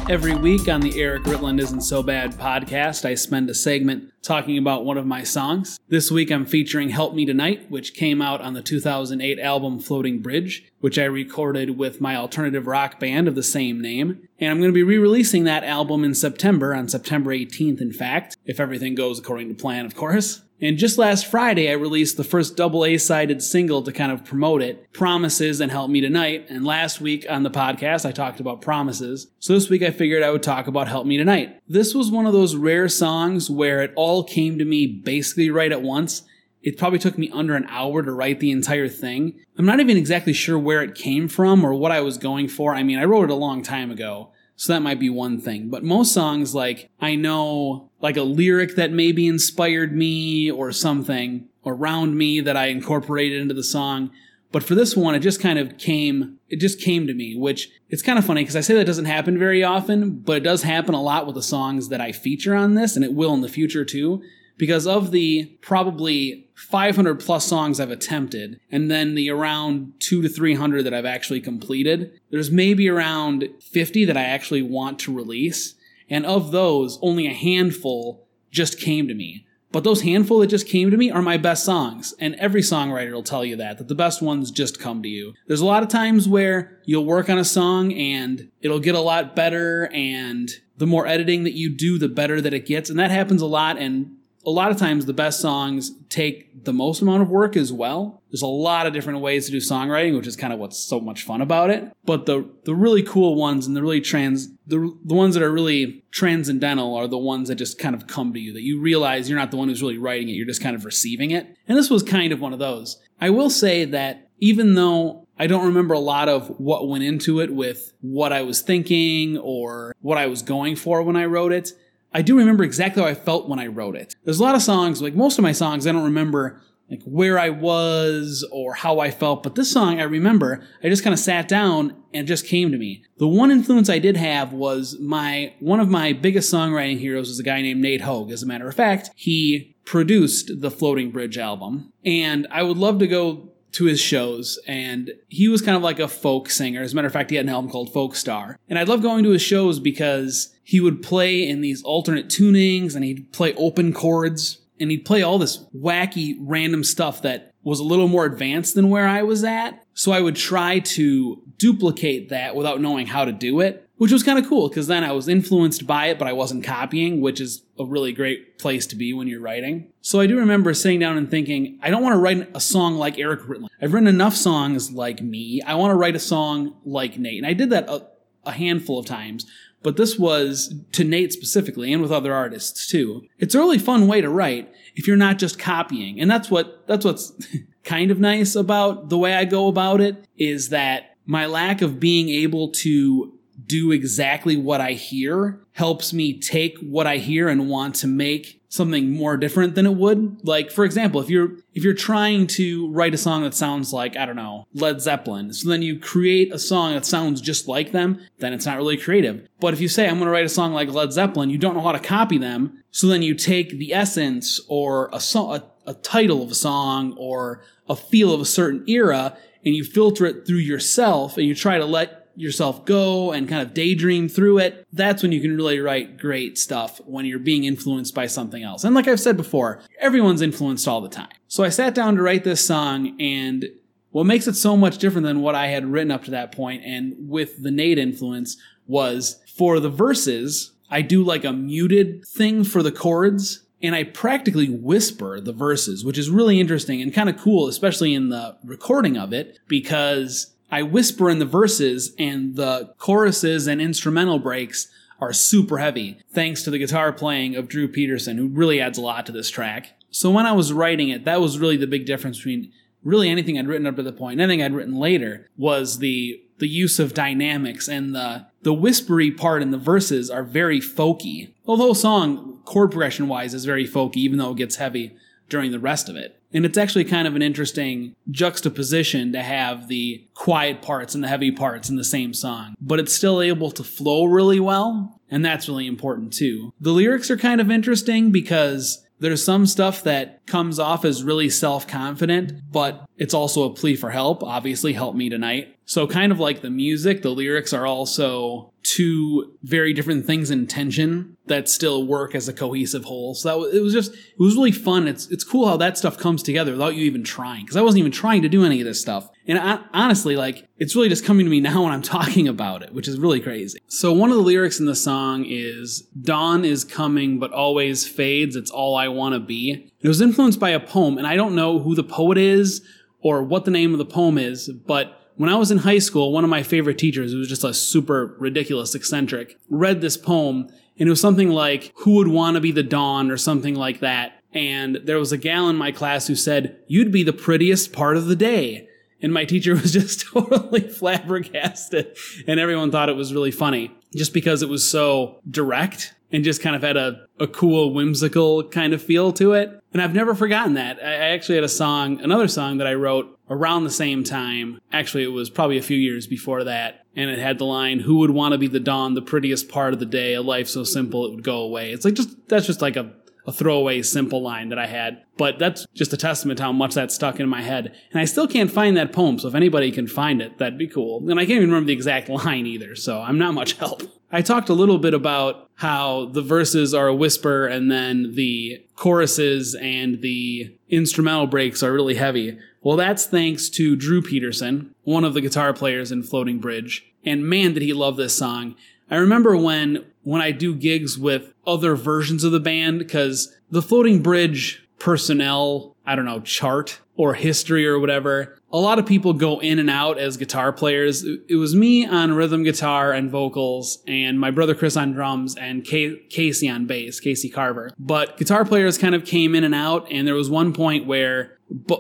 Every 0.10 0.36
week 0.36 0.67
on 0.67 0.81
the 0.81 1.00
Erik 1.00 1.24
Ritland 1.24 1.62
Isn't 1.62 1.84
So 1.84 2.03
Bad 2.03 2.34
podcast, 2.34 3.05
I 3.05 3.15
spend 3.15 3.50
a 3.50 3.53
segment 3.53 4.12
talking 4.25 4.58
about 4.58 4.84
one 4.84 4.98
of 4.98 5.05
my 5.05 5.24
songs. 5.24 5.79
This 5.88 6.10
week 6.10 6.32
I'm 6.32 6.46
featuring 6.46 6.89
Help 6.89 7.13
Me 7.13 7.25
Tonight, 7.25 7.70
which 7.70 7.94
came 7.94 8.22
out 8.22 8.41
on 8.41 8.53
the 8.53 8.62
2008 8.62 9.39
album 9.39 9.79
Floating 9.79 10.22
Bridge, 10.22 10.72
which 10.79 10.98
I 10.98 11.03
recorded 11.03 11.77
with 11.77 12.01
my 12.01 12.15
alternative 12.15 12.65
rock 12.65 13.00
band 13.00 13.27
of 13.27 13.36
the 13.36 13.44
same 13.44 13.79
name. 13.79 14.27
And 14.39 14.50
I'm 14.50 14.58
going 14.58 14.72
to 14.72 14.74
be 14.74 14.84
re 14.84 14.98
releasing 14.98 15.44
that 15.44 15.63
album 15.63 16.03
in 16.03 16.15
September, 16.15 16.74
on 16.74 16.89
September 16.89 17.32
18th, 17.32 17.79
in 17.79 17.94
fact, 17.94 18.36
if 18.46 18.60
everything 18.60 18.96
goes 18.96 19.20
according 19.20 19.50
to 19.50 19.53
plan, 19.53 19.86
of 19.86 19.96
course. 19.96 20.41
And 20.62 20.77
just 20.77 20.98
last 20.98 21.25
Friday, 21.25 21.70
I 21.70 21.74
released 21.74 22.15
the 22.15 22.24
first 22.24 22.55
double 22.55 22.86
A 22.86 22.98
sided 22.98 23.44
single 23.44 23.84
to 23.84 23.91
kind 23.91 24.12
of 24.12 24.24
promote 24.24 24.62
it, 24.62 24.91
Promises 24.94 25.60
and 25.60 25.70
Help 25.70 25.89
Me 25.89 26.00
Tonight. 26.00 26.46
And 26.50 26.65
last 26.65 27.01
week 27.01 27.25
on 27.29 27.44
the 27.44 27.51
podcast, 27.51 28.05
I 28.05 28.13
talked 28.13 28.39
about 28.39 28.62
Promises. 28.62 29.27
So 29.39 29.53
this 29.53 29.70
week, 29.70 29.84
I 29.84 29.91
figured 29.91 30.24
I 30.24 30.32
would 30.32 30.44
talk 30.44 30.67
about 30.67 30.88
Help 30.88 31.05
Me 31.05 31.17
Tonight. 31.17 31.60
This 31.67 31.94
was 31.94 32.10
one 32.10 32.25
of 32.25 32.32
those 32.32 32.55
rare 32.55 32.88
songs 32.88 33.50
where 33.50 33.82
it 33.82 33.91
all 33.98 34.14
came 34.24 34.57
to 34.57 34.65
me 34.65 34.88
basically 34.88 35.50
right 35.50 35.72
at 35.72 35.81
once. 35.81 36.24
It 36.62 36.77
probably 36.77 37.00
took 37.00 37.17
me 37.17 37.29
under 37.31 37.55
an 37.55 37.67
hour 37.69 38.01
to 38.01 38.12
write 38.12 38.39
the 38.39 38.51
entire 38.51 38.88
thing. 38.88 39.39
I'm 39.57 39.65
not 39.65 39.79
even 39.79 39.98
exactly 39.98 40.34
sure 40.34 40.57
where 40.57 40.81
it 40.81 40.95
came 40.95 41.27
from 41.27 41.63
or 41.63 41.74
what 41.74 41.91
I 41.91 42.01
was 42.01 42.17
going 42.17 42.48
for. 42.48 42.74
I 42.74 42.84
mean, 42.84 42.98
I 42.98 43.05
wrote 43.05 43.25
it 43.25 43.29
a 43.29 43.36
long 43.36 43.62
time 43.62 43.91
ago. 43.91 44.31
So 44.55 44.74
that 44.74 44.81
might 44.81 45.00
be 45.00 45.10
one 45.10 45.39
thing. 45.39 45.69
But 45.69 45.84
most 45.84 46.13
songs, 46.13 46.55
like, 46.55 46.89
I 47.00 47.15
know 47.15 47.91
like 48.00 48.17
a 48.17 48.24
lyric 48.24 48.75
that 48.75 48.91
maybe 48.91 49.27
inspired 49.27 49.95
me 49.95 50.50
or 50.50 50.72
something 50.72 51.50
around 51.65 52.17
me 52.17 52.39
that 52.41 52.55
I 52.55 52.67
incorporated 52.67 53.41
into 53.41 53.53
the 53.53 53.63
song. 53.63 54.12
But 54.52 54.64
for 54.64 54.75
this 54.75 54.96
one, 54.96 55.16
it 55.16 55.20
just 55.20 55.42
kind 55.42 55.60
of 55.60 55.78
came, 55.78 56.40
it 56.50 56.62
just 56.62 56.80
came 56.80 57.08
to 57.08 57.14
me, 57.14 57.36
which 57.36 57.70
it's 57.90 58.02
kind 58.02 58.18
of 58.18 58.25
funny 58.25 58.42
because 58.42 58.56
I 58.56 58.62
say 58.62 58.74
that 58.75 58.86
doesn't 58.86 59.06
happen 59.06 59.38
very 59.38 59.64
often, 59.64 60.20
but 60.20 60.38
it 60.38 60.44
does 60.44 60.64
happen 60.64 60.94
a 60.96 61.02
lot 61.02 61.25
with 61.25 61.36
the 61.36 61.44
songs 61.44 61.90
that 61.90 62.00
I 62.00 62.12
feature 62.12 62.56
on 62.56 62.75
this, 62.75 62.96
and 62.96 63.04
it 63.04 63.14
will 63.14 63.34
in 63.34 63.42
the 63.42 63.50
future 63.50 63.84
too 63.84 64.22
because 64.58 64.88
of 64.88 65.12
the 65.12 65.46
probably 65.62 66.48
500 66.56 67.20
plus 67.20 67.46
songs 67.46 67.80
I've 67.80 67.92
attempted, 67.92 68.60
and 68.72 68.90
then 68.90 69.16
the 69.16 69.30
around 69.30 69.94
two 70.00 70.22
to 70.22 70.30
300 70.30 70.84
that 70.84 70.94
I've 70.94 71.06
actually 71.06 71.42
completed, 71.42 72.20
there's 72.32 72.52
maybe 72.52 72.90
around 72.90 73.50
50 73.62 74.06
that 74.06 74.18
I 74.18 74.24
actually 74.24 74.62
want 74.62 75.00
to 75.00 75.14
release. 75.14 75.75
And 76.10 76.25
of 76.25 76.52
those, 76.52 77.00
only 77.02 77.28
a 77.28 77.34
handful 77.34 78.28
just 78.52 78.80
came 78.80 79.08
to 79.08 79.14
me. 79.14 79.46
But 79.75 79.84
those 79.84 80.03
handful 80.03 80.39
that 80.39 80.48
just 80.48 80.70
came 80.70 80.89
to 80.89 80.96
me 80.96 81.12
are 81.12 81.22
my 81.22 81.36
best 81.36 81.65
songs. 81.65 82.13
And 82.17 82.36
every 82.36 82.62
songwriter 82.62 83.12
will 83.12 83.24
tell 83.24 83.44
you 83.44 83.58
that, 83.58 83.77
that 83.77 83.89
the 83.89 83.94
best 83.94 84.22
ones 84.22 84.50
just 84.50 84.79
come 84.79 85.03
to 85.03 85.10
you. 85.10 85.34
There's 85.48 85.60
a 85.60 85.65
lot 85.65 85.84
of 85.84 85.89
times 85.89 86.29
where 86.29 86.79
you'll 86.86 87.03
work 87.03 87.29
on 87.29 87.38
a 87.38 87.44
song 87.44 87.91
and 87.91 88.50
it'll 88.62 88.79
get 88.79 88.96
a 88.96 89.01
lot 89.01 89.36
better 89.36 89.89
and 89.91 90.50
the 90.77 90.88
more 90.88 91.05
editing 91.05 91.44
that 91.44 91.55
you 91.55 91.70
do, 91.75 91.98
the 91.98 92.08
better 92.08 92.39
that 92.39 92.53
it 92.53 92.65
gets. 92.65 92.89
And 92.89 92.98
that 93.00 93.12
happens 93.12 93.41
a 93.41 93.48
lot. 93.48 93.77
And 93.77 94.15
a 94.46 94.52
lot 94.52 94.72
of 94.72 94.78
times 94.78 95.06
the 95.06 95.14
best 95.14 95.40
songs 95.40 95.92
take 96.10 96.64
the 96.66 96.74
most 96.74 97.02
amount 97.02 97.22
of 97.22 97.30
work 97.30 97.56
as 97.56 97.72
well. 97.72 98.22
There's 98.32 98.42
a 98.42 98.48
lot 98.48 98.86
of 98.86 98.94
different 98.94 99.20
ways 99.20 99.46
to 99.46 99.52
do 99.52 99.58
songwriting, 99.58 100.16
which 100.16 100.28
is 100.28 100.36
kind 100.36 100.54
of 100.54 100.60
what's 100.60 100.78
so 100.78 101.00
much 101.00 101.24
fun 101.24 101.42
about 101.42 101.70
it. 101.70 101.92
But 102.04 102.25
the 102.25 102.50
the 102.66 102.75
really 102.75 103.04
cool 103.04 103.36
ones 103.36 103.66
and 103.66 103.75
the 103.75 103.82
really 103.82 104.02
trans 104.02 104.50
the 104.68 104.96
the 105.04 105.14
ones 105.14 105.34
that 105.36 105.44
are 105.44 105.52
really 105.52 106.04
transcendental 106.12 106.96
are 106.96 107.08
the 107.08 107.18
ones 107.18 107.50
that 107.50 107.56
just 107.56 107.80
kind 107.80 107.96
of 107.96 108.08
come 108.08 108.34
to 108.34 108.40
you 108.40 108.54
that 108.54 108.64
you 108.64 108.82
realize 108.82 109.30
you're 109.30 109.40
not 109.40 109.52
the 109.52 109.58
one 109.58 109.70
who's 109.70 109.82
really 109.82 109.98
writing 109.98 110.30
it, 110.30 110.34
you're 110.34 110.46
just 110.46 110.62
kind 110.62 110.75
of 110.75 110.86
receiving 110.86 111.32
it. 111.32 111.48
And 111.68 111.78
this 111.78 111.90
was 111.90 112.04
kind 112.04 112.32
of 112.32 112.42
one 112.42 112.54
of 112.54 112.60
those. 112.60 113.02
I 113.20 113.30
will 113.30 113.50
say 113.50 113.86
that 113.86 114.30
even 114.39 114.76
though 114.76 115.28
I 115.38 115.48
don't 115.48 115.65
remember 115.65 115.93
a 115.93 116.00
lot 116.00 116.30
of 116.30 116.48
what 116.60 116.88
went 116.88 117.04
into 117.04 117.39
it 117.39 117.54
with 117.54 117.93
what 118.02 118.32
I 118.32 118.41
was 118.41 118.62
thinking 118.62 119.38
or 119.38 119.96
what 120.02 120.17
I 120.17 120.28
was 120.28 120.41
going 120.41 120.76
for 120.76 121.02
when 121.04 121.15
I 121.15 121.26
wrote 121.26 121.52
it, 121.52 121.74
I 122.15 122.21
do 122.21 122.38
remember 122.38 122.63
exactly 122.63 123.04
how 123.04 123.10
I 123.10 123.13
felt 123.13 123.49
when 123.49 123.60
I 123.60 123.67
wrote 123.67 123.97
it. 123.97 124.15
There's 124.23 124.39
a 124.39 124.43
lot 124.43 124.56
of 124.56 124.62
songs, 124.62 125.01
like 125.01 125.15
most 125.15 125.38
of 125.38 125.43
my 125.43 125.51
songs, 125.51 125.86
I 125.86 125.91
don't 125.91 126.06
remember 126.06 126.62
like 126.89 127.01
where 127.04 127.38
I 127.38 127.49
was 127.49 128.47
or 128.54 128.73
how 128.73 128.99
I 128.99 129.12
felt, 129.12 129.43
but 129.43 129.56
this 129.56 129.69
song 129.69 129.99
I 129.99 130.04
remember, 130.04 130.65
I 130.82 130.88
just 130.88 131.04
kind 131.04 131.13
of 131.13 131.19
sat 131.19 131.49
down 131.49 131.93
and 132.13 132.25
just 132.25 132.47
came 132.47 132.71
to 132.71 132.78
me. 132.78 133.04
The 133.17 133.28
one 133.28 133.51
influence 133.51 133.89
I 133.89 133.99
did 133.99 134.15
have 134.15 134.54
was 134.54 134.97
my 135.01 135.56
one 135.60 135.82
of 135.82 135.89
my 135.89 136.13
biggest 136.13 136.54
songwriting 136.54 136.99
heroes 136.99 137.28
is 137.28 137.39
a 137.39 137.43
guy 137.43 137.62
named 137.62 137.82
Nate 137.82 138.01
Hogue. 138.01 138.32
As 138.32 138.43
a 138.43 138.47
matter 138.47 138.67
of 138.69 138.75
fact, 138.75 139.10
he 139.15 139.75
produced 139.84 140.62
the 140.62 140.71
Floating 140.71 141.12
Bridge 141.12 141.38
album, 141.38 141.91
and 142.06 142.47
I 142.49 142.63
would 142.63 142.78
love 142.78 142.99
to 142.99 143.08
go 143.08 143.55
to 143.76 143.86
his 143.86 144.00
shows, 144.00 144.58
and 144.68 145.12
he 145.28 145.50
was 145.50 145.62
kind 145.62 145.76
of 145.76 145.84
like 145.84 146.00
a 146.00 146.08
folk 146.08 146.50
singer. 146.50 146.82
As 146.82 146.94
a 146.94 146.96
matter 146.96 147.08
of 147.08 147.14
fact, 147.14 147.30
he 147.30 147.36
had 147.36 147.46
an 147.46 147.52
album 147.52 147.70
called 147.70 147.92
Folk 147.92 148.16
Star. 148.16 148.58
And 148.70 148.80
I 148.80 148.84
love 148.84 149.02
going 149.02 149.24
to 149.26 149.32
his 149.32 149.42
shows 149.42 149.80
because 149.80 150.56
he 150.64 150.80
would 150.80 151.04
play 151.04 151.48
in 151.48 151.60
these 151.60 151.84
alternate 151.84 152.30
tunings 152.30 152.96
and 152.96 153.04
he'd 153.04 153.32
play 153.34 153.54
open 153.56 153.92
chords 153.92 154.60
and 154.80 154.92
he'd 154.92 155.06
play 155.06 155.22
all 155.22 155.38
this 155.38 155.66
wacky 155.76 156.38
random 156.40 156.86
stuff 156.86 157.22
that 157.24 157.54
was 157.64 157.82
a 157.82 157.84
little 157.84 158.08
more 158.08 158.26
advanced 158.26 158.76
than 158.76 158.90
where 158.90 159.08
I 159.08 159.24
was 159.24 159.44
at. 159.44 159.84
So 159.94 160.14
I 160.14 160.22
would 160.22 160.36
try 160.38 160.80
to 160.80 161.42
duplicate 161.58 162.30
that 162.30 162.56
without 162.56 162.80
knowing 162.80 163.08
how 163.08 163.26
to 163.26 163.32
do 163.32 163.60
it 163.60 163.85
which 163.97 164.12
was 164.12 164.23
kind 164.23 164.38
of 164.38 164.47
cool 164.47 164.67
because 164.67 164.88
then 164.88 165.03
I 165.03 165.12
was 165.12 165.27
influenced 165.27 165.88
by 165.88 166.08
it, 166.08 166.19
but 166.19 166.27
I 166.27 166.34
wasn't 166.34 166.63
copying, 166.63 167.21
which 167.21 167.39
is 167.39 167.63
a 167.79 167.86
really 167.86 168.12
great 168.12 168.60
place 168.60 168.86
to 168.88 168.95
be 168.95 169.13
when 169.13 169.27
you're 169.27 169.41
writing. 169.41 169.91
So 170.01 170.19
I 170.19 170.27
do 170.27 170.38
remember 170.38 170.73
sitting 170.73 170.99
down 170.99 171.17
and 171.17 171.29
thinking, 171.29 171.79
I 171.81 171.89
don't 171.89 172.03
want 172.03 172.13
to 172.13 172.19
write 172.19 172.49
a 172.53 172.60
song 172.60 172.95
like 172.95 173.17
Erik 173.17 173.41
Ritland. 173.41 173.69
I've 173.81 173.93
written 173.93 174.08
enough 174.08 174.36
songs 174.36 174.91
like 174.91 175.21
me. 175.21 175.62
I 175.62 175.75
want 175.75 175.91
to 175.91 175.95
write 175.95 176.15
a 176.15 176.19
song 176.19 176.75
like 176.84 177.17
Nate. 177.17 177.38
And 177.38 177.47
I 177.47 177.53
did 177.53 177.69
that 177.69 177.89
a, 177.89 178.08
a 178.45 178.51
handful 178.51 178.99
of 178.99 179.05
times, 179.05 179.45
but 179.81 179.97
this 179.97 180.19
was 180.19 180.73
to 180.93 181.03
Nate 181.03 181.31
specifically 181.31 181.93
and 181.93 182.01
with 182.01 182.12
other 182.12 182.34
artists 182.34 182.88
too. 182.88 183.23
It's 183.39 183.55
a 183.55 183.60
really 183.60 183.79
fun 183.79 184.08
way 184.08 184.19
to 184.19 184.29
write 184.29 184.71
if 184.95 185.08
you're 185.08 185.15
not 185.15 185.38
just 185.38 185.60
copying. 185.60 186.19
And 186.19 186.29
that's 186.29 186.51
what, 186.51 186.86
that's 186.88 187.05
what's 187.05 187.34
kind 187.84 188.12
of 188.12 188.19
nice 188.19 188.55
about 188.55 189.10
the 189.10 189.17
way 189.17 189.36
I 189.36 189.45
go 189.45 189.67
about 189.67 190.01
it 190.01 190.25
is 190.38 190.69
that 190.69 191.15
my 191.25 191.45
lack 191.45 191.81
of 191.81 191.99
being 191.99 192.29
able 192.29 192.71
to 192.71 193.35
do 193.65 193.91
exactly 193.91 194.58
what 194.58 194.82
I 194.82 194.93
hear 194.93 195.60
helps 195.73 196.13
me 196.13 196.39
take 196.39 196.78
what 196.80 197.08
I 197.08 197.17
hear 197.17 197.47
and 197.47 197.69
want 197.69 197.95
to 197.95 198.08
make 198.08 198.62
something 198.75 199.12
more 199.12 199.38
different 199.38 199.75
than 199.75 199.86
it 199.86 199.95
would. 199.95 200.45
Like, 200.45 200.69
for 200.69 200.84
example, 200.84 201.21
if 201.21 201.30
you're, 201.30 201.54
if 201.73 201.84
you're 201.84 201.93
trying 201.93 202.47
to 202.47 202.91
write 202.91 203.13
a 203.13 203.17
song 203.17 203.43
that 203.43 203.54
sounds 203.54 203.93
like, 203.93 204.17
I 204.17 204.25
don't 204.25 204.36
know, 204.36 204.67
Led 204.73 205.01
Zeppelin, 205.01 205.54
so 205.54 205.69
then 205.69 205.82
you 205.82 205.97
create 205.99 206.54
a 206.54 206.60
song 206.60 206.93
that 206.93 207.06
sounds 207.06 207.41
just 207.41 207.67
like 207.67 207.91
them, 207.91 208.19
then 208.39 208.54
it's 208.54 208.65
not 208.65 208.78
really 208.78 208.97
creative. 208.97 209.47
But 209.60 209.73
if 209.73 209.80
you 209.80 209.88
say, 209.88 210.08
I'm 210.08 210.15
going 210.15 210.25
to 210.25 210.32
write 210.32 210.45
a 210.45 210.49
song 210.49 210.73
like 210.73 210.89
Led 210.89 211.13
Zeppelin, 211.13 211.49
you 211.49 211.58
don't 211.58 211.75
know 211.75 211.82
how 211.82 211.93
to 211.93 211.99
copy 211.99 212.38
them, 212.38 212.84
so 212.91 213.08
then 213.08 213.21
you 213.21 213.34
take 213.34 213.78
the 213.78 213.93
essence 213.93 214.60
or 214.67 215.10
a 215.13 215.19
song, 215.19 215.62
a, 215.86 215.93
title 215.93 216.41
of 216.41 216.51
a 216.51 216.56
song 216.56 217.15
or 217.17 217.62
a 217.88 217.95
feel 217.95 218.34
of 218.34 218.41
a 218.41 218.45
certain 218.45 218.84
era 218.88 219.38
and 219.63 219.75
you 219.75 219.84
filter 219.84 220.25
it 220.25 220.45
through 220.45 220.58
yourself 220.58 221.38
and 221.38 221.45
you 221.45 221.56
try 221.56 221.78
to 221.78 221.86
let 221.86 222.25
yourself 222.36 222.86
go 222.86 223.32
and 223.32 223.48
kind 223.48 223.62
of 223.62 223.74
daydream 223.74 224.30
through 224.30 224.60
it, 224.60 224.86
that's 224.91 225.24
when 225.24 225.32
you 225.32 225.41
can 225.41 225.56
really 225.56 225.80
write 225.80 226.17
great 226.17 226.58
stuff 226.58 227.00
when 227.06 227.26
you're 227.26 227.39
being 227.39 227.63
influenced 227.63 228.13
by 228.13 228.28
something 228.28 228.63
else. 228.63 228.84
And 228.84 228.95
like 228.95 229.08
I've 229.08 229.19
said 229.19 229.38
before, 229.38 229.82
everyone's 230.00 230.41
influenced 230.41 230.88
all 230.88 231.02
the 231.02 231.10
time. 231.10 231.30
So 231.48 231.63
I 231.63 231.69
sat 231.69 231.95
down 231.95 232.15
to 232.15 232.21
write 232.21 232.43
this 232.43 232.65
song 232.65 233.19
and 233.19 233.65
what 234.12 234.26
makes 234.26 234.48
it 234.48 234.56
so 234.56 234.78
much 234.78 234.98
different 234.98 235.26
than 235.28 235.41
what 235.41 235.56
I 235.56 235.67
had 235.67 235.86
written 235.86 236.12
up 236.12 236.24
to 236.26 236.32
that 236.32 236.52
point 236.52 236.84
and 236.86 237.15
with 237.30 237.62
the 237.62 237.71
Nate 237.71 237.98
influence 237.98 238.58
was 238.88 239.41
for 239.58 239.80
the 239.80 239.89
verses, 239.89 240.71
I 240.89 241.02
do 241.02 241.24
like 241.24 241.43
a 241.43 241.54
muted 241.54 242.26
thing 242.26 242.63
for 242.63 242.84
the 242.84 242.91
chords 242.91 243.65
and 243.82 243.93
I 243.93 244.04
practically 244.04 244.69
whisper 244.69 245.39
the 245.39 245.54
verses, 245.54 246.06
which 246.06 246.17
is 246.17 246.30
really 246.30 246.60
interesting 246.60 247.02
and 247.02 247.13
kind 247.13 247.30
of 247.30 247.38
cool, 247.38 247.67
especially 247.67 248.13
in 248.13 248.30
the 248.30 248.58
recording 248.63 249.17
of 249.17 249.34
it, 249.34 249.60
because 249.67 250.55
I 250.71 250.84
whisper 250.84 251.30
in 251.30 251.39
the 251.39 251.45
verses 251.45 252.13
and 252.17 252.56
the 252.56 252.93
choruses 252.97 253.67
and 253.67 253.82
instrumental 253.82 254.39
breaks 254.39 254.88
are 255.19 255.34
super 255.34 255.78
heavy, 255.78 256.19
thanks 256.30 256.63
to 256.63 256.71
the 256.71 256.78
guitar 256.78 257.13
playing 257.13 257.56
of 257.56 257.67
Drew 257.67 257.88
Peterson, 257.88 258.38
who 258.38 258.47
really 258.47 258.82
adds 258.82 258.97
a 258.97 259.01
lot 259.01 259.25
to 259.25 259.32
this 259.32 259.49
track. 259.49 259.93
So 260.12 260.30
when 260.30 260.45
I 260.45 260.51
was 260.51 260.73
writing 260.73 261.10
it, 261.10 261.25
that 261.25 261.41
was 261.41 261.60
really 261.60 261.78
the 261.78 261.88
big 261.88 262.06
difference 262.06 262.38
between 262.38 262.71
really 263.04 263.30
anything 263.30 263.58
I'd 263.58 263.67
written 263.67 263.88
up 263.88 263.95
to 263.95 264.04
the 264.04 264.12
point, 264.12 264.39
anything 264.41 264.62
I'd 264.62 264.73
written 264.73 264.95
later, 264.95 265.49
was 265.58 265.99
the 265.99 266.41
the 266.58 266.67
use 266.69 266.99
of 266.99 267.13
dynamics 267.13 267.89
and 267.89 268.15
the 268.15 268.47
the 268.62 268.73
whispery 268.73 269.30
part 269.30 269.62
in 269.62 269.71
the 269.71 269.78
verses 269.78 270.30
are 270.30 270.43
very 270.43 270.80
folky. 270.80 271.51
Whole 271.65 271.93
song, 271.93 272.62
chord 272.65 272.91
progression 272.91 273.28
wise, 273.28 273.54
is 273.54 273.65
very 273.65 273.86
folky, 273.86 274.17
even 274.17 274.38
though 274.38 274.51
it 274.51 274.58
gets 274.58 274.78
heavy 274.78 275.15
during 275.49 275.71
the 275.71 275.80
rest 275.80 276.10
of 276.10 276.15
it. 276.15 276.39
And 276.56 276.65
it's 276.65 276.78
actually 276.78 277.04
kind 277.04 277.28
of 277.28 277.36
an 277.36 277.41
interesting 277.41 278.15
juxtaposition 278.32 279.34
to 279.34 279.44
have 279.44 279.89
the 279.89 280.26
quiet 280.36 280.82
parts 280.82 281.13
and 281.13 281.22
the 281.22 281.28
heavy 281.28 281.52
parts 281.52 281.89
in 281.89 281.98
the 281.98 282.04
same 282.06 282.34
song, 282.34 282.76
but 282.80 282.98
it's 282.98 283.13
still 283.13 283.41
able 283.41 283.72
to 283.72 283.84
flow 283.84 284.24
really 284.24 284.62
well. 284.62 285.22
And 285.30 285.44
that's 285.44 285.68
really 285.68 285.86
important 285.86 286.32
too. 286.32 286.74
The 286.80 286.91
lyrics 286.91 287.30
are 287.30 287.36
kind 287.36 287.60
of 287.60 287.70
interesting 287.70 288.32
because 288.32 289.06
there's 289.20 289.44
some 289.44 289.65
stuff 289.65 290.04
that 290.04 290.48
comes 290.48 290.80
off 290.80 291.04
as 291.04 291.24
really 291.24 291.50
self 291.50 291.88
confident, 291.88 292.54
but 292.72 293.06
it's 293.17 293.34
also 293.34 293.63
a 293.63 293.73
plea 293.73 293.95
for 293.95 294.12
help. 294.12 294.43
Obviously, 294.43 294.93
help 294.93 295.15
me 295.15 295.30
tonight. 295.30 295.75
So, 295.86 296.08
kind 296.08 296.32
of 296.32 296.39
like 296.39 296.62
the 296.62 296.69
music, 296.69 297.21
the 297.21 297.30
lyrics 297.30 297.71
are 297.71 297.86
also 297.86 298.73
two 298.86 299.54
very 299.63 299.93
different 299.93 300.25
things 300.25 300.51
in 300.51 300.67
tension 300.67 301.36
that 301.47 301.67
still 301.67 302.06
work 302.06 302.36
as 302.36 302.47
a 302.47 302.54
cohesive 302.54 303.06
whole. 303.06 303.34
So 303.34 303.62
that 303.62 303.78
it 303.78 303.82
was 303.82 303.93
just 303.93 304.13
it 304.13 304.39
was 304.39 304.56
really 304.56 304.71
fun. 304.71 305.08
It's 305.08 305.28
it's 305.28 305.43
cool 305.43 305.67
how 305.67 305.78
that 305.78 305.97
stuff 305.97 306.17
comes 306.17 306.43
together 306.43 306.71
without 306.71 306.95
you 306.95 307.06
even 307.06 307.23
trying 307.23 307.63
because 307.63 307.78
I 307.78 307.82
wasn't 307.82 307.99
even 307.99 308.12
trying 308.12 308.41
to 308.41 308.49
do 308.49 308.65
any 308.65 308.82
of 308.82 308.86
this 308.86 308.99
stuff. 308.99 309.30
And 309.47 309.58
I, 309.60 309.80
honestly, 309.93 310.36
like 310.36 310.67
it's 310.78 310.95
really 310.95 311.10
just 311.10 311.25
coming 311.25 311.45
to 311.45 311.49
me 311.49 311.60
now 311.62 311.84
when 311.84 311.93
I'm 311.93 312.01
talking 312.01 312.47
about 312.47 312.84
it, 312.84 312.93
which 312.93 313.08
is 313.08 313.19
really 313.19 313.39
crazy. 313.39 313.80
So 313.88 314.12
one 314.12 314.32
of 314.32 314.38
the 314.38 314.43
lyrics 314.43 314.80
in 314.80 314.86
the 314.86 314.95
song 314.95 315.45
is 315.47 316.01
"Dawn 316.19 316.65
is 316.65 316.84
coming, 316.84 317.39
but 317.39 317.51
always 317.51 318.08
fades. 318.08 318.56
It's 318.56 318.71
all 318.71 318.95
I 318.95 319.08
want 319.08 319.34
to 319.34 319.39
be." 319.39 319.91
It 320.01 320.08
was 320.08 320.21
influenced 320.21 320.60
by 320.60 320.71
a 320.71 320.80
poem, 320.80 321.17
and 321.17 321.25
I 321.25 321.36
don't 321.36 321.56
know 321.56 321.80
who 321.80 321.95
the 321.95 322.04
poet 322.04 322.38
is 322.38 322.82
or 323.26 323.42
what 323.42 323.66
the 323.66 323.72
name 323.72 323.92
of 323.92 323.98
the 323.98 324.06
poem 324.06 324.38
is, 324.38 324.70
but 324.70 325.20
when 325.36 325.50
I 325.50 325.56
was 325.56 325.72
in 325.72 325.80
high 325.80 325.98
school, 325.98 326.32
one 326.32 326.44
of 326.44 326.50
my 326.52 326.62
favorite 326.62 327.00
teachers, 327.00 327.32
who 327.32 327.40
was 327.40 327.48
just 327.48 327.64
a 327.64 327.74
super 327.74 328.36
ridiculous 328.38 328.94
eccentric, 328.94 329.58
read 329.68 330.00
this 330.00 330.16
poem, 330.16 330.70
and 331.00 331.08
it 331.08 331.10
was 331.10 331.22
something 331.22 331.50
like, 331.50 331.92
Who 331.96 332.18
would 332.18 332.28
want 332.28 332.54
to 332.54 332.62
be 332.62 332.72
the 332.72 332.84
dawn, 332.84 333.32
or 333.32 333.38
something 333.38 333.74
like 333.74 334.02
that. 334.02 334.44
And 334.54 334.98
there 335.06 335.18
was 335.18 335.32
a 335.32 335.40
gal 335.40 335.70
in 335.70 335.76
my 335.76 335.92
class 335.92 336.28
who 336.28 336.36
said, 336.36 336.78
You'd 336.86 337.12
be 337.12 337.24
the 337.24 337.34
prettiest 337.34 337.92
part 337.94 338.16
of 338.16 338.28
the 338.28 338.36
day. 338.36 338.88
And 339.24 339.34
my 339.34 339.44
teacher 339.44 339.74
was 339.82 339.92
just 339.92 340.28
totally 340.28 340.82
flabbergasted, 340.82 342.16
and 342.48 342.60
everyone 342.60 342.92
thought 342.92 343.10
it 343.10 343.16
was 343.16 343.34
really 343.34 343.50
funny 343.50 343.92
just 344.16 344.36
because 344.36 344.62
it 344.62 344.70
was 344.70 344.88
so 344.88 345.40
direct 345.50 346.14
and 346.36 346.43
just 346.43 346.62
kind 346.62 346.76
of 346.76 346.82
had 346.82 346.98
a, 346.98 347.26
a 347.39 347.48
cool, 347.48 347.93
whimsical 347.93 348.67
kind 348.67 348.93
of 348.93 349.02
feel 349.02 349.32
to 349.32 349.54
it. 349.54 349.82
And 349.93 350.02
I've 350.02 350.13
never 350.13 350.36
forgotten 350.36 350.74
that. 350.74 351.00
I 351.02 351.30
actually 351.30 351.56
had 351.56 351.63
a 351.63 351.69
song, 351.69 352.19
another 352.19 352.50
song 352.50 352.78
that 352.80 352.88
I 352.88 352.93
wrote 352.93 353.39
around 353.50 353.86
the 353.86 353.89
same 353.89 354.21
time. 354.26 354.82
Actually, 354.91 355.24
it 355.24 355.32
was 355.32 355.50
probably 355.50 355.78
a 355.78 355.82
few 355.82 355.98
years 355.98 356.28
before 356.28 356.65
that. 356.65 357.06
And 357.15 357.30
it 357.30 357.39
had 357.39 357.58
the 357.58 357.65
line, 357.65 358.02
Who 358.02 358.17
would 358.17 358.32
want 358.32 358.52
to 358.52 358.58
be 358.58 358.67
the 358.67 358.82
dawn, 358.82 359.13
the 359.13 359.21
prettiest 359.21 359.69
part 359.69 359.93
of 359.93 360.00
the 360.00 360.06
day, 360.06 360.34
a 360.34 360.41
life 360.41 360.67
so 360.67 360.84
simple 360.84 361.26
it 361.26 361.32
would 361.32 361.45
go 361.45 361.60
away? 361.60 361.91
It's 361.91 362.04
like 362.04 362.15
just, 362.15 362.50
that's 362.50 362.65
just 362.65 362.82
like 362.82 362.98
a, 362.98 363.13
a 363.47 363.51
throwaway 363.51 364.01
simple 364.01 364.41
line 364.41 364.69
that 364.69 364.79
I 364.79 364.88
had. 364.88 365.23
But 365.38 365.60
that's 365.60 365.86
just 365.93 366.13
a 366.13 366.17
testament 366.17 366.58
to 366.58 366.63
how 366.63 366.71
much 366.71 366.95
that 366.95 367.12
stuck 367.12 367.39
in 367.39 367.49
my 367.49 367.62
head. 367.62 367.95
And 368.12 368.19
I 368.19 368.25
still 368.25 368.47
can't 368.47 368.71
find 368.71 368.97
that 368.97 369.13
poem, 369.13 369.38
so 369.39 369.47
if 369.47 369.55
anybody 369.55 369.91
can 369.91 370.08
find 370.08 370.41
it, 370.41 370.58
that'd 370.58 370.79
be 370.79 370.88
cool. 370.88 371.29
And 371.29 371.39
I 371.39 371.43
can't 371.43 371.58
even 371.58 371.69
remember 371.69 371.88
the 371.88 371.93
exact 371.93 372.29
line 372.29 372.65
either, 372.65 372.95
so 372.95 373.21
I'm 373.21 373.38
not 373.38 373.53
much 373.53 373.73
help. 373.73 374.03
I 374.31 374.41
talked 374.41 374.69
a 374.69 374.73
little 374.73 374.97
bit 374.97 375.13
about 375.13 375.69
how 375.75 376.25
the 376.25 376.41
verses 376.41 376.93
are 376.93 377.08
a 377.08 377.15
whisper 377.15 377.67
and 377.67 377.91
then 377.91 378.36
the 378.36 378.84
choruses 378.95 379.75
and 379.75 380.21
the 380.21 380.75
instrumental 380.89 381.47
breaks 381.47 381.84
are 381.84 381.93
really 381.93 382.15
heavy. 382.15 382.58
Well, 382.81 382.97
that's 382.97 383.25
thanks 383.25 383.69
to 383.69 383.95
Drew 383.95 384.21
Peterson, 384.21 384.93
one 385.03 385.23
of 385.23 385.34
the 385.34 385.41
guitar 385.41 385.73
players 385.73 386.12
in 386.12 386.23
Floating 386.23 386.60
Bridge. 386.60 387.05
And 387.23 387.47
man, 387.47 387.73
did 387.73 387.84
he 387.84 387.93
love 387.93 388.17
this 388.17 388.36
song. 388.36 388.75
I 389.10 389.17
remember 389.17 389.55
when 389.55 390.05
when 390.26 390.42
I 390.42 390.52
do 390.52 390.76
gigs 390.76 391.18
with 391.18 391.54
other 391.66 391.96
versions 391.96 392.44
of 392.44 392.52
the 392.52 392.60
band 392.60 393.00
because 393.00 393.56
the 393.70 393.82
Floating 393.82 394.22
Bridge 394.22 394.86
personnel, 395.00 395.96
I 396.06 396.16
don't 396.16 396.26
know, 396.26 396.40
chart 396.42 397.00
or 397.16 397.36
history 397.36 397.88
or 397.88 398.00
whatever. 398.00 398.58
A 398.74 398.78
lot 398.78 399.00
of 399.00 399.06
people 399.06 399.34
go 399.34 399.60
in 399.60 399.80
and 399.80 399.90
out 399.90 400.18
as 400.18 400.36
guitar 400.36 400.74
players. 400.74 401.24
It 401.24 401.56
was 401.56 401.76
me 401.76 402.06
on 402.06 402.34
rhythm 402.34 402.64
guitar 402.64 403.14
and 403.14 403.30
vocals, 403.32 404.04
and 404.08 404.40
my 404.40 404.52
brother 404.52 404.76
Chris 404.76 404.98
on 404.98 405.14
drums, 405.14 405.56
and 405.56 405.86
Casey 405.86 406.68
on 406.68 406.86
bass, 406.86 407.20
Casey 407.20 407.50
Carver. 407.50 407.92
But 407.98 408.38
guitar 408.38 408.66
players 408.66 408.98
kind 408.98 409.16
of 409.16 409.24
came 409.24 409.56
in 409.56 409.64
and 409.64 409.76
out, 409.76 410.12
and 410.12 410.28
there 410.28 410.34
was 410.34 410.50
one 410.50 410.74
point 410.74 411.06
where 411.06 411.58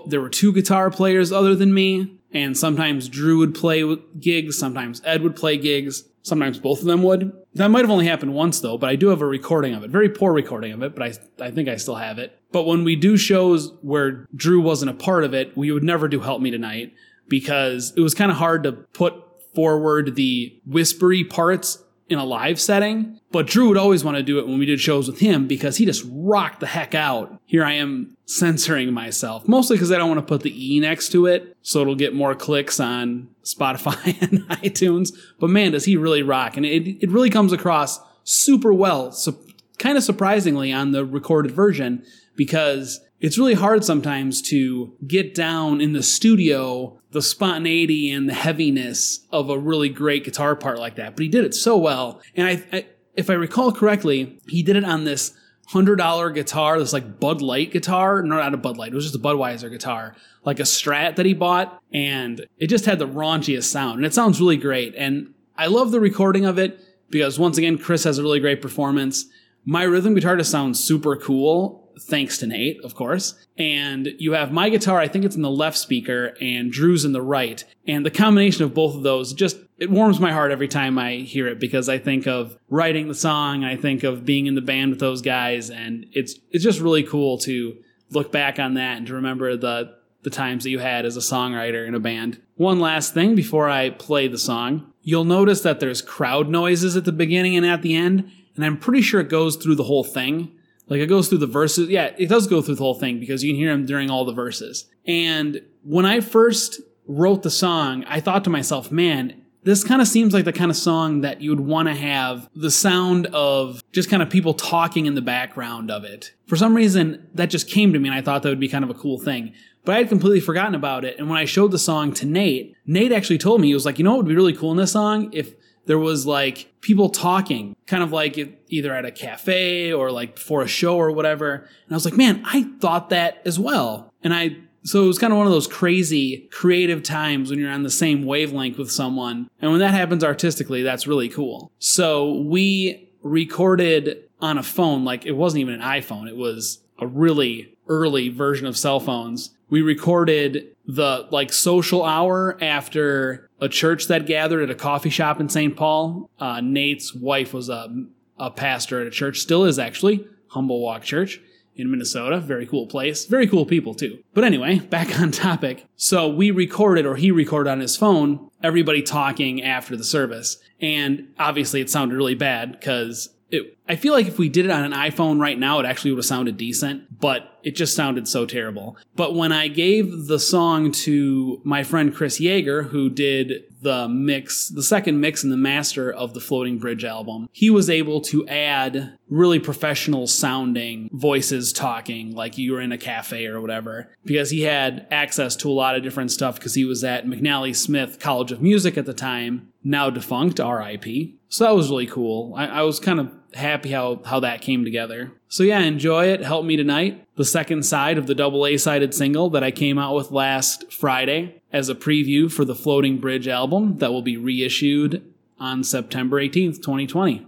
there 0.07 0.19
were 0.19 0.29
two 0.29 0.51
guitar 0.51 0.91
players 0.91 1.31
other 1.31 1.55
than 1.55 1.73
me, 1.73 2.19
and 2.33 2.57
sometimes 2.57 3.07
Drew 3.07 3.37
would 3.37 3.55
play 3.55 3.83
gigs, 4.19 4.57
sometimes 4.57 5.01
Ed 5.05 5.21
would 5.21 5.37
play 5.37 5.57
gigs, 5.57 6.03
sometimes 6.25 6.57
both 6.57 6.79
of 6.79 6.85
them 6.85 7.03
would. 7.03 7.31
That 7.53 7.69
might 7.69 7.81
have 7.81 7.91
only 7.91 8.07
happened 8.07 8.33
once 8.33 8.59
though, 8.59 8.77
but 8.77 8.89
I 8.89 8.95
do 8.95 9.09
have 9.09 9.21
a 9.21 9.27
recording 9.27 9.75
of 9.75 9.83
it. 9.83 9.91
Very 9.91 10.09
poor 10.09 10.33
recording 10.33 10.73
of 10.73 10.81
it, 10.81 10.95
but 10.95 11.03
I, 11.03 11.45
I 11.45 11.51
think 11.51 11.69
I 11.69 11.77
still 11.77 11.95
have 11.95 12.17
it. 12.17 12.37
But 12.51 12.63
when 12.63 12.83
we 12.83 12.95
do 12.95 13.15
shows 13.15 13.71
where 13.81 14.27
Drew 14.35 14.59
wasn't 14.59 14.91
a 14.91 14.95
part 14.95 15.23
of 15.23 15.33
it, 15.33 15.55
we 15.55 15.71
would 15.71 15.83
never 15.83 16.07
do 16.07 16.19
Help 16.19 16.41
Me 16.41 16.49
Tonight 16.49 16.93
because 17.27 17.93
it 17.95 18.01
was 18.01 18.15
kind 18.15 18.31
of 18.31 18.37
hard 18.37 18.63
to 18.63 18.71
put 18.71 19.13
forward 19.53 20.15
the 20.15 20.59
whispery 20.65 21.23
parts 21.23 21.81
in 22.09 22.17
a 22.17 22.25
live 22.25 22.59
setting. 22.59 23.19
But 23.31 23.47
Drew 23.47 23.69
would 23.69 23.77
always 23.77 24.03
want 24.03 24.17
to 24.17 24.23
do 24.23 24.39
it 24.39 24.47
when 24.47 24.57
we 24.57 24.65
did 24.65 24.79
shows 24.79 25.07
with 25.07 25.19
him 25.19 25.47
because 25.47 25.77
he 25.77 25.85
just 25.85 26.05
rocked 26.09 26.59
the 26.59 26.67
heck 26.67 26.95
out. 26.95 27.34
Here 27.45 27.63
I 27.63 27.73
am 27.73 28.17
censoring 28.25 28.91
myself, 28.91 29.47
mostly 29.47 29.77
because 29.77 29.91
I 29.91 29.97
don't 29.97 30.09
want 30.09 30.19
to 30.19 30.25
put 30.25 30.41
the 30.41 30.75
E 30.75 30.79
next 30.79 31.09
to 31.11 31.27
it, 31.27 31.55
so 31.61 31.81
it'll 31.81 31.95
get 31.95 32.15
more 32.15 32.33
clicks 32.33 32.79
on 32.79 33.29
Spotify 33.43 34.19
and 34.21 34.41
iTunes. 34.49 35.15
But 35.39 35.51
man, 35.51 35.71
does 35.71 35.85
he 35.85 35.95
really 35.95 36.23
rock. 36.23 36.57
And 36.57 36.65
it, 36.65 37.03
it 37.03 37.11
really 37.11 37.29
comes 37.29 37.53
across 37.53 37.99
super 38.23 38.73
well, 38.73 39.11
so 39.11 39.37
kind 39.77 39.97
of 39.97 40.03
surprisingly 40.03 40.73
on 40.73 40.91
the 40.91 41.05
recorded 41.05 41.51
version 41.51 42.03
because 42.35 42.99
it's 43.19 43.37
really 43.37 43.53
hard 43.53 43.83
sometimes 43.83 44.41
to 44.41 44.93
get 45.07 45.33
down 45.35 45.81
in 45.81 45.93
the 45.93 46.03
studio 46.03 46.99
the 47.11 47.21
spontaneity 47.21 48.11
and 48.11 48.27
the 48.27 48.33
heaviness 48.33 49.25
of 49.31 49.49
a 49.49 49.57
really 49.57 49.87
great 49.87 50.25
guitar 50.25 50.53
part 50.53 50.77
like 50.77 50.95
that. 50.95 51.15
But 51.15 51.23
he 51.23 51.29
did 51.29 51.45
it 51.45 51.53
so 51.53 51.77
well. 51.77 52.21
And 52.35 52.45
I, 52.45 52.63
I 52.73 52.85
if 53.15 53.29
I 53.29 53.33
recall 53.33 53.71
correctly, 53.71 54.37
he 54.49 54.61
did 54.61 54.75
it 54.75 54.83
on 54.83 55.05
this 55.05 55.33
hundred 55.67 55.97
dollar 55.97 56.29
guitar, 56.29 56.79
this 56.79 56.93
like 56.93 57.19
Bud 57.19 57.41
Light 57.41 57.71
guitar. 57.71 58.21
No, 58.21 58.35
not 58.37 58.53
a 58.53 58.57
Bud 58.57 58.77
Light. 58.77 58.91
It 58.91 58.95
was 58.95 59.05
just 59.05 59.15
a 59.15 59.19
Budweiser 59.19 59.69
guitar, 59.69 60.15
like 60.43 60.59
a 60.59 60.63
Strat 60.63 61.15
that 61.15 61.25
he 61.25 61.33
bought, 61.33 61.81
and 61.93 62.45
it 62.57 62.67
just 62.67 62.85
had 62.85 62.99
the 62.99 63.07
raunchiest 63.07 63.65
sound, 63.65 63.97
and 63.97 64.05
it 64.05 64.13
sounds 64.13 64.39
really 64.39 64.57
great. 64.57 64.93
And 64.95 65.33
I 65.57 65.67
love 65.67 65.91
the 65.91 65.99
recording 65.99 66.45
of 66.45 66.59
it 66.59 66.79
because 67.09 67.39
once 67.39 67.57
again, 67.57 67.77
Chris 67.77 68.03
has 68.03 68.17
a 68.17 68.23
really 68.23 68.39
great 68.39 68.61
performance. 68.61 69.25
My 69.65 69.83
rhythm 69.83 70.13
guitar 70.13 70.37
just 70.37 70.51
sounds 70.51 70.83
super 70.83 71.15
cool, 71.15 71.84
thanks 72.01 72.37
to 72.39 72.47
Nate, 72.47 72.83
of 72.83 72.95
course. 72.95 73.35
And 73.57 74.09
you 74.17 74.33
have 74.33 74.51
my 74.51 74.69
guitar, 74.69 74.99
I 74.99 75.07
think 75.07 75.25
it's 75.25 75.35
in 75.35 75.41
the 75.41 75.49
left 75.49 75.77
speaker, 75.77 76.35
and 76.41 76.71
Drew's 76.71 77.05
in 77.05 77.13
the 77.13 77.21
right. 77.21 77.63
And 77.87 78.05
the 78.05 78.11
combination 78.11 78.63
of 78.63 78.73
both 78.73 78.95
of 78.95 79.03
those 79.03 79.33
just 79.33 79.57
it 79.77 79.89
warms 79.89 80.19
my 80.19 80.31
heart 80.31 80.51
every 80.51 80.67
time 80.67 80.97
I 80.97 81.15
hear 81.15 81.47
it 81.47 81.59
because 81.59 81.89
I 81.89 81.97
think 81.97 82.27
of 82.27 82.57
writing 82.69 83.07
the 83.07 83.15
song, 83.15 83.65
I 83.65 83.75
think 83.75 84.03
of 84.03 84.25
being 84.25 84.45
in 84.45 84.55
the 84.55 84.61
band 84.61 84.91
with 84.91 84.99
those 84.99 85.21
guys, 85.21 85.69
and 85.69 86.05
it's 86.11 86.35
it's 86.51 86.63
just 86.63 86.79
really 86.79 87.03
cool 87.03 87.37
to 87.39 87.77
look 88.11 88.31
back 88.31 88.59
on 88.59 88.75
that 88.75 88.97
and 88.97 89.07
to 89.07 89.13
remember 89.13 89.57
the 89.57 89.95
the 90.23 90.29
times 90.29 90.63
that 90.63 90.71
you 90.71 90.79
had 90.79 91.05
as 91.05 91.17
a 91.17 91.19
songwriter 91.19 91.87
in 91.87 91.93
a 91.93 91.99
band. 91.99 92.41
One 92.55 92.79
last 92.79 93.13
thing 93.13 93.35
before 93.35 93.69
I 93.69 93.91
play 93.91 94.27
the 94.27 94.39
song. 94.39 94.91
You'll 95.03 95.23
notice 95.23 95.61
that 95.61 95.79
there's 95.79 96.01
crowd 96.01 96.49
noises 96.49 96.97
at 96.97 97.05
the 97.05 97.11
beginning 97.11 97.55
and 97.55 97.65
at 97.65 97.83
the 97.83 97.95
end, 97.95 98.31
and 98.55 98.65
I'm 98.65 98.77
pretty 98.77 99.01
sure 99.01 99.21
it 99.21 99.29
goes 99.29 99.55
through 99.55 99.75
the 99.75 99.83
whole 99.83 100.03
thing. 100.03 100.51
Like 100.87 100.99
it 100.99 101.07
goes 101.07 101.29
through 101.29 101.39
the 101.39 101.47
verses. 101.47 101.89
Yeah, 101.89 102.13
it 102.17 102.29
does 102.29 102.47
go 102.47 102.61
through 102.61 102.75
the 102.75 102.83
whole 102.83 102.99
thing 102.99 103.19
because 103.19 103.43
you 103.43 103.51
can 103.51 103.57
hear 103.57 103.71
him 103.71 103.85
during 103.85 104.09
all 104.09 104.25
the 104.25 104.33
verses. 104.33 104.85
And 105.05 105.61
when 105.83 106.05
I 106.05 106.19
first 106.19 106.81
wrote 107.07 107.43
the 107.43 107.49
song, 107.49 108.03
I 108.07 108.19
thought 108.19 108.43
to 108.45 108.49
myself, 108.49 108.91
man, 108.91 109.41
this 109.63 109.83
kind 109.83 109.99
of 109.99 110.07
seems 110.07 110.31
like 110.31 110.45
the 110.45 110.53
kind 110.53 110.69
of 110.69 110.77
song 110.77 111.21
that 111.21 111.41
you 111.41 111.49
would 111.49 111.59
want 111.59 111.87
to 111.87 111.95
have 111.95 112.47
the 112.55 112.69
sound 112.69 113.25
of 113.27 113.83
just 113.91 114.11
kind 114.11 114.21
of 114.21 114.29
people 114.29 114.53
talking 114.53 115.07
in 115.07 115.15
the 115.15 115.23
background 115.23 115.89
of 115.89 116.03
it. 116.03 116.33
For 116.45 116.55
some 116.55 116.75
reason, 116.75 117.27
that 117.33 117.49
just 117.49 117.67
came 117.67 117.91
to 117.91 117.99
me 117.99 118.07
and 118.07 118.17
I 118.17 118.21
thought 118.21 118.43
that 118.43 118.49
would 118.49 118.59
be 118.59 118.69
kind 118.69 118.83
of 118.83 118.91
a 118.91 118.95
cool 118.95 119.19
thing. 119.19 119.53
But 119.83 119.95
I 119.95 119.97
had 119.99 120.09
completely 120.09 120.39
forgotten 120.39 120.75
about 120.75 121.03
it. 121.03 121.17
And 121.17 121.29
when 121.29 121.37
I 121.37 121.45
showed 121.45 121.71
the 121.71 121.79
song 121.79 122.13
to 122.13 122.25
Nate, 122.25 122.75
Nate 122.85 123.11
actually 123.11 123.37
told 123.37 123.61
me, 123.61 123.67
he 123.67 123.73
was 123.73 123.85
like, 123.85 123.97
you 123.97 124.03
know 124.03 124.11
what 124.11 124.17
would 124.17 124.27
be 124.27 124.35
really 124.35 124.53
cool 124.53 124.71
in 124.71 124.77
this 124.77 124.91
song? 124.91 125.31
If 125.31 125.55
there 125.85 125.99
was 125.99 126.25
like 126.25 126.73
people 126.81 127.09
talking, 127.09 127.75
kind 127.87 128.03
of 128.03 128.11
like 128.11 128.37
either 128.67 128.93
at 128.93 129.05
a 129.05 129.11
cafe 129.11 129.93
or 129.93 130.11
like 130.11 130.35
before 130.35 130.61
a 130.61 130.67
show 130.67 130.97
or 130.97 131.11
whatever. 131.11 131.55
And 131.55 131.91
I 131.91 131.93
was 131.93 132.05
like, 132.05 132.17
man, 132.17 132.41
I 132.45 132.63
thought 132.79 133.09
that 133.09 133.41
as 133.45 133.59
well. 133.59 134.13
And 134.23 134.33
I, 134.33 134.57
so 134.83 135.03
it 135.03 135.07
was 135.07 135.19
kind 135.19 135.33
of 135.33 135.37
one 135.37 135.47
of 135.47 135.53
those 135.53 135.67
crazy 135.67 136.47
creative 136.51 137.03
times 137.03 137.49
when 137.49 137.59
you're 137.59 137.71
on 137.71 137.83
the 137.83 137.89
same 137.89 138.25
wavelength 138.25 138.77
with 138.77 138.91
someone. 138.91 139.49
And 139.61 139.71
when 139.71 139.79
that 139.79 139.93
happens 139.93 140.23
artistically, 140.23 140.83
that's 140.83 141.07
really 141.07 141.29
cool. 141.29 141.71
So 141.79 142.33
we 142.41 143.09
recorded 143.23 144.23
on 144.39 144.57
a 144.57 144.63
phone, 144.63 145.03
like 145.05 145.25
it 145.25 145.31
wasn't 145.31 145.61
even 145.61 145.75
an 145.75 145.81
iPhone, 145.81 146.27
it 146.27 146.37
was 146.37 146.83
a 146.99 147.07
really 147.07 147.75
early 147.87 148.29
version 148.29 148.67
of 148.67 148.77
cell 148.77 148.99
phones. 148.99 149.51
We 149.69 149.81
recorded 149.81 150.75
the 150.85 151.27
like 151.31 151.51
social 151.51 152.03
hour 152.03 152.57
after 152.61 153.44
a 153.59 153.69
church 153.69 154.07
that 154.07 154.25
gathered 154.25 154.63
at 154.63 154.69
a 154.69 154.75
coffee 154.75 155.09
shop 155.09 155.39
in 155.39 155.49
St. 155.49 155.75
Paul. 155.75 156.29
Uh, 156.39 156.61
Nate's 156.61 157.13
wife 157.13 157.53
was 157.53 157.69
a, 157.69 158.05
a 158.37 158.51
pastor 158.51 159.01
at 159.01 159.07
a 159.07 159.11
church, 159.11 159.39
still 159.39 159.65
is 159.65 159.79
actually, 159.79 160.27
Humble 160.47 160.81
Walk 160.81 161.03
Church 161.03 161.39
in 161.75 161.91
Minnesota. 161.91 162.39
Very 162.39 162.65
cool 162.65 162.87
place. 162.87 163.25
Very 163.25 163.47
cool 163.47 163.65
people 163.65 163.93
too. 163.93 164.19
But 164.33 164.43
anyway, 164.43 164.79
back 164.89 165.19
on 165.19 165.31
topic. 165.31 165.85
So 165.95 166.27
we 166.27 166.51
recorded, 166.51 167.05
or 167.05 167.15
he 167.15 167.31
recorded 167.31 167.69
on 167.69 167.79
his 167.79 167.97
phone, 167.97 168.49
everybody 168.63 169.01
talking 169.01 169.61
after 169.61 169.95
the 169.95 170.03
service. 170.03 170.57
And 170.81 171.29
obviously 171.39 171.81
it 171.81 171.89
sounded 171.89 172.15
really 172.15 172.35
bad 172.35 172.71
because 172.71 173.29
it 173.55 173.75
I 173.87 173.95
feel 173.95 174.13
like 174.13 174.27
if 174.27 174.39
we 174.39 174.49
did 174.49 174.65
it 174.65 174.71
on 174.71 174.83
an 174.83 174.93
iPhone 174.93 175.39
right 175.39 175.57
now, 175.57 175.79
it 175.79 175.85
actually 175.85 176.11
would 176.11 176.17
have 176.17 176.25
sounded 176.25 176.57
decent, 176.57 177.19
but 177.19 177.59
it 177.63 177.75
just 177.75 177.95
sounded 177.95 178.27
so 178.27 178.45
terrible. 178.45 178.97
But 179.15 179.35
when 179.35 179.51
I 179.51 179.67
gave 179.67 180.25
the 180.25 180.39
song 180.39 180.91
to 180.91 181.61
my 181.63 181.83
friend 181.83 182.13
Chris 182.13 182.39
Yeager, 182.39 182.89
who 182.89 183.11
did 183.11 183.63
the 183.81 184.07
mix, 184.07 184.69
the 184.69 184.81
second 184.81 185.19
mix 185.19 185.43
and 185.43 185.53
the 185.53 185.57
master 185.57 186.11
of 186.11 186.33
the 186.33 186.39
Floating 186.39 186.79
Bridge 186.79 187.05
album, 187.05 187.47
he 187.51 187.69
was 187.69 187.87
able 187.87 188.21
to 188.21 188.47
add 188.47 189.17
really 189.29 189.59
professional 189.59 190.25
sounding 190.25 191.07
voices 191.13 191.71
talking 191.71 192.33
like 192.33 192.57
you 192.57 192.73
were 192.73 192.81
in 192.81 192.91
a 192.91 192.97
cafe 192.97 193.45
or 193.45 193.61
whatever 193.61 194.09
because 194.23 194.49
he 194.49 194.61
had 194.61 195.05
access 195.11 195.55
to 195.57 195.69
a 195.69 195.73
lot 195.73 195.95
of 195.95 196.01
different 196.01 196.31
stuff 196.31 196.55
because 196.55 196.73
he 196.73 196.85
was 196.85 197.03
at 197.03 197.27
McNally 197.27 197.75
Smith 197.75 198.19
College 198.19 198.51
of 198.51 198.63
Music 198.63 198.97
at 198.97 199.05
the 199.05 199.13
time, 199.13 199.71
now 199.83 200.09
defunct, 200.09 200.57
RIP. 200.57 201.34
So 201.55 201.63
that 201.63 201.73
was 201.73 201.89
really 201.89 202.05
cool. 202.05 202.53
I, 202.53 202.65
I 202.65 202.81
was 202.81 202.99
kind 202.99 203.17
of 203.17 203.31
happy 203.53 203.91
how, 203.91 204.19
how 204.25 204.41
that 204.41 204.59
came 204.59 204.83
together. 204.83 205.31
So 205.47 205.63
yeah, 205.63 205.79
enjoy 205.79 206.25
it. 206.25 206.41
Help 206.41 206.65
Me 206.65 206.75
Tonight, 206.75 207.25
the 207.37 207.45
second 207.45 207.83
side 207.85 208.17
of 208.17 208.27
the 208.27 208.35
double 208.35 208.65
A 208.65 208.75
sided 208.75 209.13
single 209.13 209.49
that 209.51 209.63
I 209.63 209.71
came 209.71 209.97
out 209.97 210.15
with 210.15 210.31
last 210.31 210.91
Friday 210.91 211.61
as 211.71 211.87
a 211.87 211.95
preview 211.95 212.51
for 212.51 212.65
the 212.65 212.75
Floating 212.75 213.19
Bridge 213.19 213.47
album 213.47 213.99
that 213.99 214.11
will 214.11 214.21
be 214.21 214.35
reissued 214.35 215.23
on 215.57 215.85
September 215.85 216.41
18th, 216.41 216.81
2020. 216.81 217.47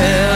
So 0.00 0.29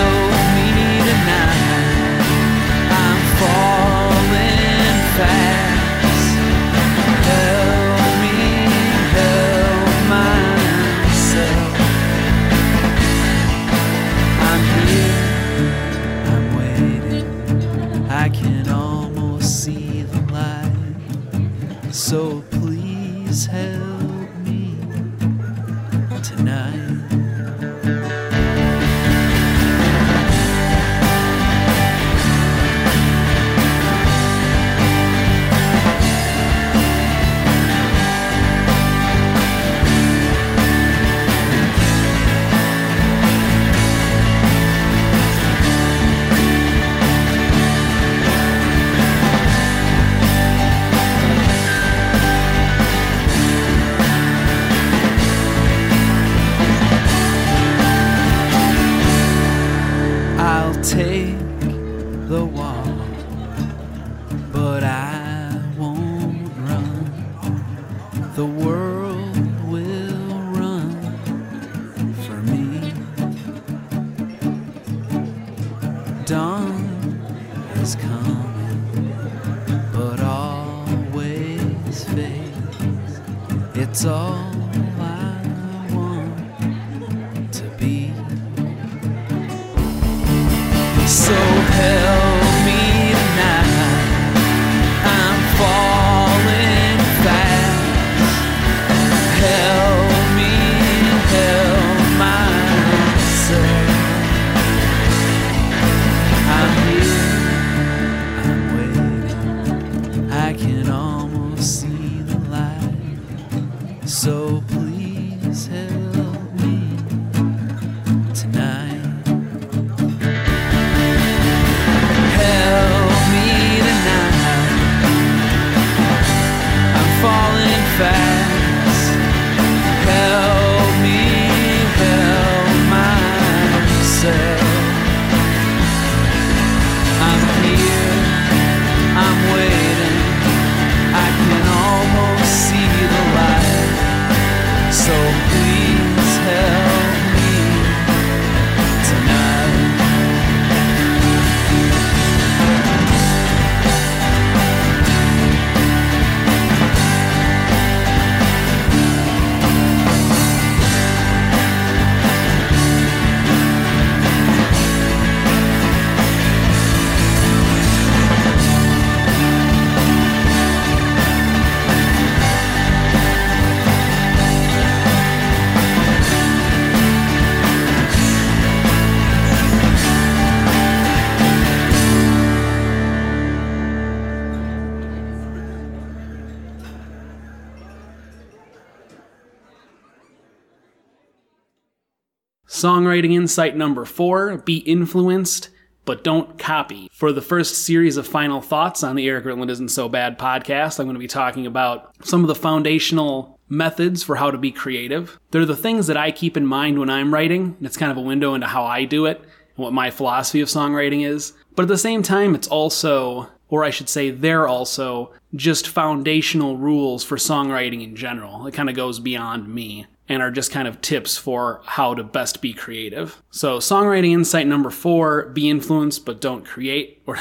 Songwriting 193.04 193.34
insight 193.34 193.76
number 193.76 194.06
four 194.06 194.56
be 194.56 194.78
influenced, 194.78 195.68
but 196.06 196.24
don't 196.24 196.58
copy. 196.58 197.10
For 197.12 197.32
the 197.32 197.42
first 197.42 197.84
series 197.84 198.16
of 198.16 198.26
final 198.26 198.62
thoughts 198.62 199.04
on 199.04 199.14
the 199.14 199.28
Erik 199.28 199.44
Ritland 199.44 199.68
Isn't 199.68 199.90
So 199.90 200.08
Bad 200.08 200.38
podcast, 200.38 200.98
I'm 200.98 201.04
going 201.04 201.14
to 201.14 201.20
be 201.20 201.26
talking 201.26 201.66
about 201.66 202.14
some 202.24 202.40
of 202.40 202.48
the 202.48 202.54
foundational 202.54 203.60
methods 203.68 204.22
for 204.22 204.36
how 204.36 204.50
to 204.50 204.56
be 204.56 204.72
creative. 204.72 205.38
They're 205.50 205.66
the 205.66 205.76
things 205.76 206.06
that 206.06 206.16
I 206.16 206.30
keep 206.30 206.56
in 206.56 206.64
mind 206.64 206.98
when 206.98 207.10
I'm 207.10 207.34
writing, 207.34 207.74
and 207.76 207.86
it's 207.86 207.98
kind 207.98 208.10
of 208.10 208.16
a 208.16 208.22
window 208.22 208.54
into 208.54 208.68
how 208.68 208.84
I 208.84 209.04
do 209.04 209.26
it 209.26 209.38
and 209.38 209.48
what 209.84 209.92
my 209.92 210.10
philosophy 210.10 210.62
of 210.62 210.68
songwriting 210.68 211.28
is. 211.28 211.52
But 211.76 211.82
at 211.82 211.88
the 211.88 211.98
same 211.98 212.22
time, 212.22 212.54
it's 212.54 212.68
also, 212.68 213.50
or 213.68 213.84
I 213.84 213.90
should 213.90 214.08
say, 214.08 214.30
they're 214.30 214.66
also 214.66 215.30
just 215.54 215.88
foundational 215.88 216.78
rules 216.78 217.22
for 217.22 217.36
songwriting 217.36 218.02
in 218.02 218.16
general. 218.16 218.66
It 218.66 218.72
kind 218.72 218.88
of 218.88 218.96
goes 218.96 219.20
beyond 219.20 219.68
me 219.68 220.06
and 220.28 220.42
are 220.42 220.50
just 220.50 220.70
kind 220.70 220.88
of 220.88 221.00
tips 221.00 221.36
for 221.36 221.82
how 221.84 222.14
to 222.14 222.24
best 222.24 222.60
be 222.60 222.72
creative. 222.72 223.42
So, 223.50 223.78
songwriting 223.78 224.32
insight 224.32 224.66
number 224.66 224.90
four 224.90 225.48
be 225.50 225.68
influenced 225.68 226.24
but 226.24 226.40
don't 226.40 226.64
create. 226.64 227.22
Or 227.26 227.36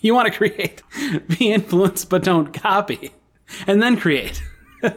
you 0.00 0.14
want 0.14 0.30
to 0.30 0.36
create, 0.36 0.82
be 1.38 1.52
influenced 1.52 2.10
but 2.10 2.22
don't 2.22 2.52
copy, 2.52 3.12
and 3.66 3.82
then 3.82 3.96
create. 3.96 4.42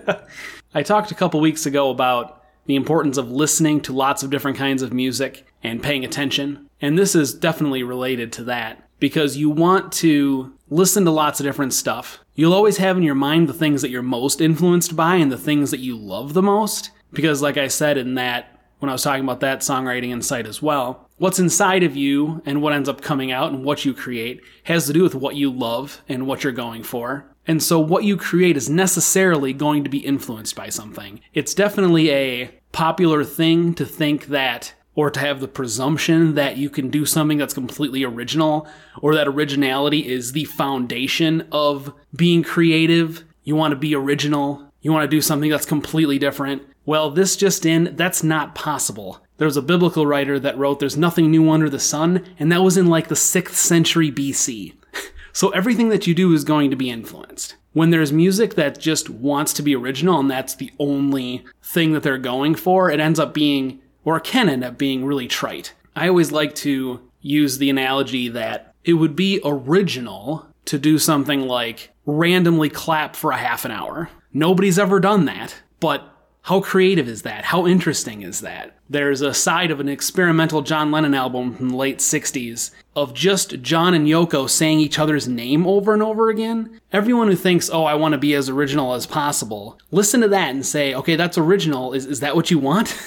I 0.73 0.84
talked 0.84 1.12
a 1.12 1.15
couple 1.15 1.39
weeks 1.39 1.65
ago 1.65 1.89
about 1.89 2.43
the 2.65 2.75
importance 2.75 3.17
of 3.17 3.32
listening 3.32 3.82
to 3.82 3.93
lots 3.93 4.21
of 4.21 4.29
different 4.29 4.58
kinds 4.58 4.84
of 4.84 4.93
music 4.93 5.47
and 5.63 5.82
paying 5.82 6.05
attention. 6.05 6.69
And 6.79 6.97
this 6.97 7.15
is 7.15 7.34
definitely 7.34 7.82
related 7.82 8.32
to 8.34 8.43
that 8.43 8.88
because 8.99 9.38
you 9.38 9.49
want 9.49 9.91
to 9.93 10.53
listen 10.69 11.05
to 11.05 11.12
lots 11.12 11.39
of 11.39 11.45
different 11.45 11.73
stuff. 11.73 12.19
You'll 12.36 12.53
always 12.53 12.77
have 12.77 12.97
in 12.97 13.03
your 13.03 13.15
mind 13.15 13.49
the 13.49 13.53
things 13.53 13.82
that 13.82 13.89
you're 13.89 14.03
most 14.03 14.39
influenced 14.39 14.95
by 14.95 15.15
and 15.15 15.32
the 15.32 15.38
things 15.38 15.71
that 15.71 15.79
you 15.79 15.97
love 15.97 16.34
the 16.34 16.43
most. 16.43 16.91
Because, 17.11 17.41
like 17.41 17.57
I 17.57 17.67
said 17.67 17.97
in 17.97 18.15
that, 18.15 18.55
when 18.79 18.89
I 18.89 18.93
was 18.93 19.03
talking 19.03 19.23
about 19.23 19.41
that 19.41 19.59
songwriting 19.59 20.09
insight 20.09 20.47
as 20.47 20.61
well, 20.61 21.09
what's 21.17 21.39
inside 21.39 21.83
of 21.83 21.95
you 21.95 22.41
and 22.45 22.61
what 22.61 22.73
ends 22.73 22.87
up 22.87 23.01
coming 23.01 23.31
out 23.31 23.51
and 23.51 23.63
what 23.63 23.83
you 23.83 23.93
create 23.93 24.41
has 24.63 24.87
to 24.87 24.93
do 24.93 25.03
with 25.03 25.15
what 25.15 25.35
you 25.35 25.51
love 25.51 26.01
and 26.07 26.25
what 26.25 26.43
you're 26.43 26.53
going 26.53 26.83
for. 26.83 27.25
And 27.45 27.61
so, 27.61 27.79
what 27.79 28.03
you 28.03 28.15
create 28.15 28.55
is 28.55 28.69
necessarily 28.69 29.53
going 29.53 29.83
to 29.83 29.89
be 29.89 29.99
influenced 29.99 30.55
by 30.55 30.69
something. 30.69 31.19
It's 31.33 31.53
definitely 31.53 32.11
a 32.11 32.51
popular 32.71 33.23
thing 33.23 33.73
to 33.75 33.85
think 33.85 34.27
that 34.27 34.73
or 34.95 35.09
to 35.09 35.19
have 35.19 35.39
the 35.39 35.47
presumption 35.47 36.35
that 36.35 36.57
you 36.57 36.69
can 36.69 36.89
do 36.89 37.05
something 37.05 37.37
that's 37.37 37.53
completely 37.53 38.03
original 38.03 38.67
or 39.01 39.15
that 39.15 39.27
originality 39.27 40.07
is 40.07 40.33
the 40.33 40.43
foundation 40.43 41.47
of 41.51 41.93
being 42.15 42.43
creative. 42.43 43.23
You 43.43 43.55
want 43.55 43.71
to 43.71 43.77
be 43.77 43.95
original. 43.95 44.71
You 44.81 44.91
want 44.91 45.09
to 45.09 45.15
do 45.15 45.21
something 45.21 45.49
that's 45.49 45.65
completely 45.65 46.19
different. 46.19 46.63
Well, 46.89 47.12
this 47.12 47.38
just 47.38 47.67
in, 47.67 47.95
that's 47.95 48.23
not 48.23 48.56
possible. 48.56 49.23
There 49.38 49.45
was 49.45 49.58
a 49.58 49.62
biblical 49.62 50.08
writer 50.08 50.39
that 50.39 50.58
wrote, 50.58 50.80
There's 50.80 50.97
nothing 50.97 51.30
new 51.30 51.52
under 51.52 51.69
the 51.69 51.80
sun, 51.80 52.25
and 52.39 52.52
that 52.52 52.63
was 52.63 52.78
in 52.78 52.88
like 52.88 53.10
the 53.10 53.13
6th 53.13 53.54
century 53.54 54.12
BC. 54.12 54.73
so 55.32 55.49
everything 55.52 55.89
that 55.89 56.08
you 56.08 56.15
do 56.15 56.34
is 56.34 56.43
going 56.43 56.71
to 56.71 56.75
be 56.75 56.89
influenced. 56.89 57.58
When 57.73 57.91
there's 57.91 58.12
music 58.12 58.56
that 58.56 58.80
just 58.80 59.08
wants 59.08 59.54
to 59.54 59.62
be 59.62 59.75
original 59.75 60.19
and 60.19 60.32
that's 60.32 60.56
the 60.56 60.71
only 60.80 61.45
thing 61.62 61.93
that 61.93 62.02
they're 62.02 62.17
going 62.17 62.56
for, 62.56 62.89
it 62.89 62.99
ends 62.99 63.19
up 63.19 63.36
being, 63.36 63.82
or 64.04 64.19
can 64.19 64.49
end 64.49 64.63
up 64.63 64.80
being, 64.80 65.06
really 65.06 65.28
trite. 65.28 65.75
I 65.95 66.08
always 66.08 66.32
like 66.32 66.56
to 66.56 67.08
use 67.21 67.60
the 67.60 67.69
analogy 67.69 68.30
that 68.30 68.73
it 68.84 68.93
would 68.93 69.15
be 69.15 69.39
original 69.45 70.47
to 70.65 70.80
do 70.80 70.97
something 70.97 71.41
like 71.41 71.91
randomly 72.08 72.69
clap 72.69 73.15
for 73.15 73.30
a 73.32 73.38
half 73.38 73.63
an 73.63 73.69
hour. 73.69 74.10
Nobody's 74.34 74.80
ever 74.80 74.99
done 74.99 75.25
that, 75.25 75.54
but 75.80 76.15
how 76.43 76.62
creative 76.62 77.08
is 77.08 77.23
that? 77.23 77.45
How 77.45 77.67
interesting 77.67 78.21
is 78.21 78.41
that? 78.41 78.75
There's 78.89 79.21
a 79.21 79.34
side 79.34 79.69
of 79.69 79.80
an 79.80 79.89
experimental 79.89 80.62
John 80.62 80.91
Lennon 80.91 81.13
album 81.13 81.54
from 81.54 81.69
the 81.69 81.75
late 81.75 81.99
60s 81.99 82.71
of 82.95 83.13
just 83.13 83.62
John 83.62 83.93
and 83.93 84.08
Yoko 84.08 84.49
saying 84.49 84.80
each 84.80 84.97
other's 84.97 85.28
name 85.28 85.67
over 85.67 85.93
and 85.93 86.02
over 86.02 86.30
again. 86.30 86.82
Everyone 86.91 87.28
who 87.28 87.36
thinks, 87.36 87.69
oh, 87.69 87.84
I 87.84 87.93
want 87.93 88.13
to 88.13 88.17
be 88.17 88.34
as 88.34 88.49
original 88.49 88.93
as 88.93 89.06
possible, 89.06 89.78
listen 89.91 90.21
to 90.21 90.28
that 90.30 90.49
and 90.49 90.65
say, 90.65 90.95
okay, 90.95 91.15
that's 91.15 91.38
original. 91.38 91.93
Is, 91.93 92.06
is 92.06 92.19
that 92.21 92.36
what 92.36 92.49
you 92.49 92.58
want? 92.58 92.99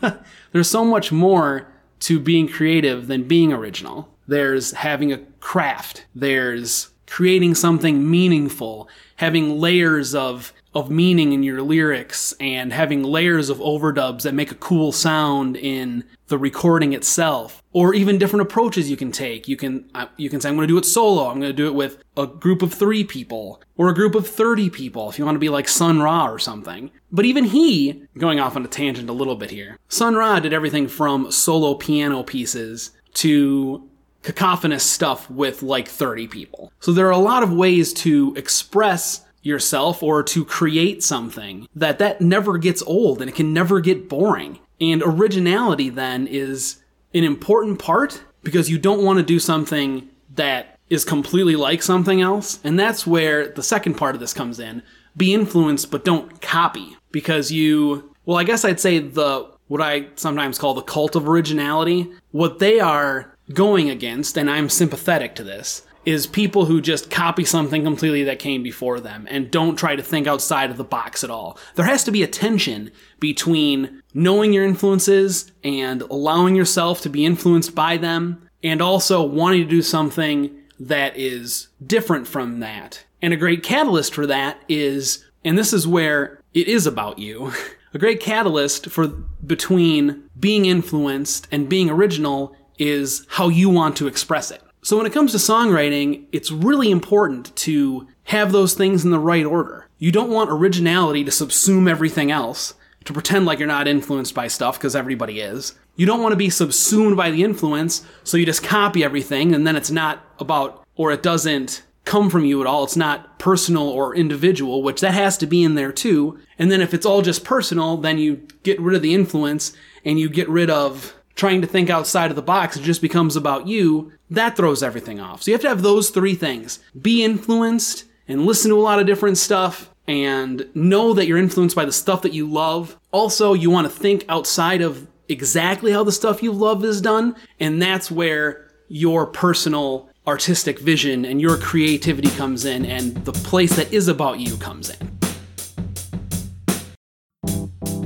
There's 0.52 0.70
so 0.70 0.84
much 0.84 1.12
more 1.12 1.68
to 2.00 2.18
being 2.18 2.48
creative 2.48 3.06
than 3.06 3.28
being 3.28 3.52
original. 3.52 4.08
There's 4.26 4.72
having 4.72 5.12
a 5.12 5.18
craft. 5.40 6.04
There's 6.14 6.88
creating 7.06 7.54
something 7.54 8.10
meaningful, 8.10 8.88
having 9.16 9.58
layers 9.58 10.14
of 10.14 10.52
of 10.74 10.90
meaning 10.90 11.32
in 11.32 11.42
your 11.42 11.62
lyrics 11.62 12.34
and 12.40 12.72
having 12.72 13.02
layers 13.02 13.48
of 13.48 13.58
overdubs 13.58 14.22
that 14.22 14.34
make 14.34 14.50
a 14.50 14.56
cool 14.56 14.92
sound 14.92 15.56
in 15.56 16.04
the 16.28 16.38
recording 16.38 16.92
itself 16.92 17.62
or 17.72 17.94
even 17.94 18.18
different 18.18 18.42
approaches 18.42 18.90
you 18.90 18.96
can 18.96 19.10
take. 19.10 19.48
You 19.48 19.56
can 19.56 19.88
uh, 19.94 20.06
you 20.16 20.28
can 20.28 20.40
say 20.40 20.48
i'm 20.48 20.56
going 20.56 20.68
to 20.68 20.72
do 20.72 20.78
it 20.78 20.84
solo. 20.84 21.28
I'm 21.28 21.40
going 21.40 21.50
to 21.50 21.56
do 21.56 21.66
it 21.66 21.74
with 21.74 22.02
a 22.16 22.26
group 22.26 22.62
of 22.62 22.72
3 22.74 23.04
people 23.04 23.62
or 23.76 23.88
a 23.88 23.94
group 23.94 24.14
of 24.14 24.26
30 24.26 24.70
people 24.70 25.08
if 25.08 25.18
you 25.18 25.24
want 25.24 25.36
to 25.36 25.40
be 25.40 25.48
like 25.48 25.68
sun 25.68 26.00
ra 26.00 26.28
or 26.28 26.38
something. 26.38 26.90
But 27.10 27.24
even 27.24 27.44
he 27.44 28.04
going 28.18 28.38
off 28.38 28.56
on 28.56 28.64
a 28.64 28.68
tangent 28.68 29.08
a 29.08 29.14
little 29.14 29.36
bit 29.36 29.50
here 29.50 29.78
sun 29.88 30.14
ra 30.14 30.38
did 30.38 30.52
everything 30.52 30.86
from 30.86 31.32
solo 31.32 31.74
piano 31.74 32.22
pieces 32.22 32.90
to 33.14 33.88
cacophonous 34.22 34.82
stuff 34.82 35.30
with 35.30 35.62
like 35.62 35.88
30 35.88 36.26
people. 36.26 36.72
So 36.80 36.92
there 36.92 37.06
are 37.06 37.12
a 37.12 37.18
lot 37.18 37.42
of 37.42 37.52
ways 37.52 37.92
to 37.94 38.34
express 38.36 39.24
yourself 39.42 40.02
or 40.02 40.22
to 40.22 40.44
create 40.44 41.02
something 41.02 41.68
that 41.74 41.98
that 41.98 42.20
never 42.20 42.58
gets 42.58 42.82
old 42.82 43.20
and 43.20 43.30
it 43.30 43.36
can 43.36 43.52
never 43.52 43.80
get 43.80 44.08
boring. 44.08 44.58
And 44.80 45.02
originality 45.04 45.88
then 45.90 46.26
is 46.26 46.82
an 47.14 47.24
important 47.24 47.78
part 47.78 48.22
because 48.42 48.70
you 48.70 48.78
don't 48.78 49.04
want 49.04 49.18
to 49.18 49.24
do 49.24 49.38
something 49.38 50.08
that 50.34 50.78
is 50.90 51.04
completely 51.04 51.56
like 51.56 51.82
something 51.82 52.20
else. 52.20 52.60
And 52.64 52.78
that's 52.78 53.06
where 53.06 53.48
the 53.48 53.62
second 53.62 53.94
part 53.94 54.14
of 54.14 54.20
this 54.20 54.32
comes 54.32 54.60
in. 54.60 54.82
Be 55.16 55.34
influenced 55.34 55.90
but 55.90 56.04
don't 56.04 56.40
copy 56.40 56.96
because 57.10 57.50
you 57.50 58.14
well 58.24 58.36
i 58.36 58.44
guess 58.44 58.64
i'd 58.64 58.80
say 58.80 58.98
the 58.98 59.50
what 59.68 59.80
i 59.80 60.06
sometimes 60.14 60.58
call 60.58 60.74
the 60.74 60.82
cult 60.82 61.16
of 61.16 61.28
originality 61.28 62.10
what 62.30 62.58
they 62.58 62.80
are 62.80 63.36
going 63.52 63.90
against 63.90 64.36
and 64.36 64.50
i'm 64.50 64.68
sympathetic 64.68 65.34
to 65.34 65.42
this 65.42 65.82
is 66.08 66.26
people 66.26 66.64
who 66.64 66.80
just 66.80 67.10
copy 67.10 67.44
something 67.44 67.84
completely 67.84 68.24
that 68.24 68.38
came 68.38 68.62
before 68.62 68.98
them 68.98 69.26
and 69.30 69.50
don't 69.50 69.76
try 69.76 69.94
to 69.94 70.02
think 70.02 70.26
outside 70.26 70.70
of 70.70 70.78
the 70.78 70.82
box 70.82 71.22
at 71.22 71.28
all. 71.28 71.58
There 71.74 71.84
has 71.84 72.02
to 72.04 72.10
be 72.10 72.22
a 72.22 72.26
tension 72.26 72.90
between 73.20 74.02
knowing 74.14 74.54
your 74.54 74.64
influences 74.64 75.52
and 75.62 76.00
allowing 76.00 76.56
yourself 76.56 77.02
to 77.02 77.10
be 77.10 77.26
influenced 77.26 77.74
by 77.74 77.98
them 77.98 78.48
and 78.64 78.80
also 78.80 79.22
wanting 79.22 79.64
to 79.64 79.68
do 79.68 79.82
something 79.82 80.56
that 80.80 81.14
is 81.14 81.68
different 81.86 82.26
from 82.26 82.60
that. 82.60 83.04
And 83.20 83.34
a 83.34 83.36
great 83.36 83.62
catalyst 83.62 84.14
for 84.14 84.26
that 84.28 84.62
is, 84.66 85.26
and 85.44 85.58
this 85.58 85.74
is 85.74 85.86
where 85.86 86.40
it 86.54 86.68
is 86.68 86.86
about 86.86 87.18
you. 87.18 87.52
a 87.92 87.98
great 87.98 88.20
catalyst 88.20 88.88
for 88.88 89.08
between 89.08 90.30
being 90.40 90.64
influenced 90.64 91.48
and 91.52 91.68
being 91.68 91.90
original 91.90 92.56
is 92.78 93.26
how 93.28 93.50
you 93.50 93.68
want 93.68 93.94
to 93.98 94.06
express 94.06 94.50
it. 94.50 94.62
So 94.82 94.96
when 94.96 95.06
it 95.06 95.12
comes 95.12 95.32
to 95.32 95.38
songwriting, 95.38 96.26
it's 96.32 96.50
really 96.50 96.90
important 96.90 97.54
to 97.56 98.06
have 98.24 98.52
those 98.52 98.74
things 98.74 99.04
in 99.04 99.10
the 99.10 99.18
right 99.18 99.44
order. 99.44 99.88
You 99.98 100.12
don't 100.12 100.30
want 100.30 100.50
originality 100.50 101.24
to 101.24 101.30
subsume 101.30 101.90
everything 101.90 102.30
else, 102.30 102.74
to 103.04 103.12
pretend 103.12 103.46
like 103.46 103.58
you're 103.58 103.68
not 103.68 103.88
influenced 103.88 104.34
by 104.34 104.46
stuff 104.48 104.78
because 104.78 104.94
everybody 104.94 105.40
is. 105.40 105.74
You 105.96 106.06
don't 106.06 106.22
want 106.22 106.32
to 106.32 106.36
be 106.36 106.50
subsumed 106.50 107.16
by 107.16 107.30
the 107.30 107.42
influence, 107.42 108.04
so 108.22 108.36
you 108.36 108.46
just 108.46 108.62
copy 108.62 109.02
everything 109.02 109.54
and 109.54 109.66
then 109.66 109.76
it's 109.76 109.90
not 109.90 110.24
about, 110.38 110.86
or 110.94 111.10
it 111.10 111.22
doesn't 111.22 111.82
come 112.04 112.30
from 112.30 112.44
you 112.44 112.60
at 112.60 112.66
all. 112.66 112.84
It's 112.84 112.96
not 112.96 113.38
personal 113.38 113.88
or 113.88 114.14
individual, 114.14 114.82
which 114.82 115.00
that 115.00 115.12
has 115.12 115.36
to 115.38 115.46
be 115.46 115.62
in 115.62 115.74
there 115.74 115.92
too. 115.92 116.38
And 116.58 116.70
then 116.70 116.80
if 116.80 116.94
it's 116.94 117.04
all 117.04 117.20
just 117.20 117.44
personal, 117.44 117.96
then 117.96 118.18
you 118.18 118.46
get 118.62 118.80
rid 118.80 118.96
of 118.96 119.02
the 119.02 119.14
influence 119.14 119.74
and 120.04 120.18
you 120.18 120.30
get 120.30 120.48
rid 120.48 120.70
of 120.70 121.14
trying 121.38 121.60
to 121.62 121.68
think 121.68 121.88
outside 121.88 122.30
of 122.30 122.36
the 122.36 122.42
box, 122.42 122.76
it 122.76 122.82
just 122.82 123.00
becomes 123.00 123.36
about 123.36 123.66
you, 123.66 124.12
that 124.28 124.56
throws 124.56 124.82
everything 124.82 125.20
off. 125.20 125.42
So 125.42 125.50
you 125.50 125.54
have 125.54 125.62
to 125.62 125.68
have 125.68 125.82
those 125.82 126.10
three 126.10 126.34
things 126.34 126.80
be 127.00 127.24
influenced 127.24 128.04
and 128.26 128.44
listen 128.44 128.70
to 128.70 128.76
a 128.76 128.82
lot 128.82 128.98
of 128.98 129.06
different 129.06 129.38
stuff 129.38 129.88
and 130.08 130.68
know 130.74 131.14
that 131.14 131.26
you're 131.26 131.38
influenced 131.38 131.76
by 131.76 131.84
the 131.84 131.92
stuff 131.92 132.22
that 132.22 132.32
you 132.32 132.50
love. 132.50 132.98
Also, 133.12 133.54
you 133.54 133.70
want 133.70 133.86
to 133.86 133.98
think 133.98 134.24
outside 134.28 134.82
of 134.82 135.06
exactly 135.28 135.92
how 135.92 136.02
the 136.02 136.12
stuff 136.12 136.42
you 136.42 136.50
love 136.50 136.84
is 136.84 137.00
done, 137.00 137.36
and 137.60 137.80
that's 137.80 138.10
where 138.10 138.68
your 138.88 139.26
personal 139.26 140.08
artistic 140.26 140.78
vision 140.80 141.24
and 141.24 141.40
your 141.40 141.56
creativity 141.56 142.30
comes 142.30 142.64
in, 142.64 142.84
and 142.84 143.14
the 143.24 143.32
place 143.32 143.76
that 143.76 143.92
is 143.92 144.08
about 144.08 144.40
you 144.40 144.56
comes 144.56 144.90
in. 144.90 145.07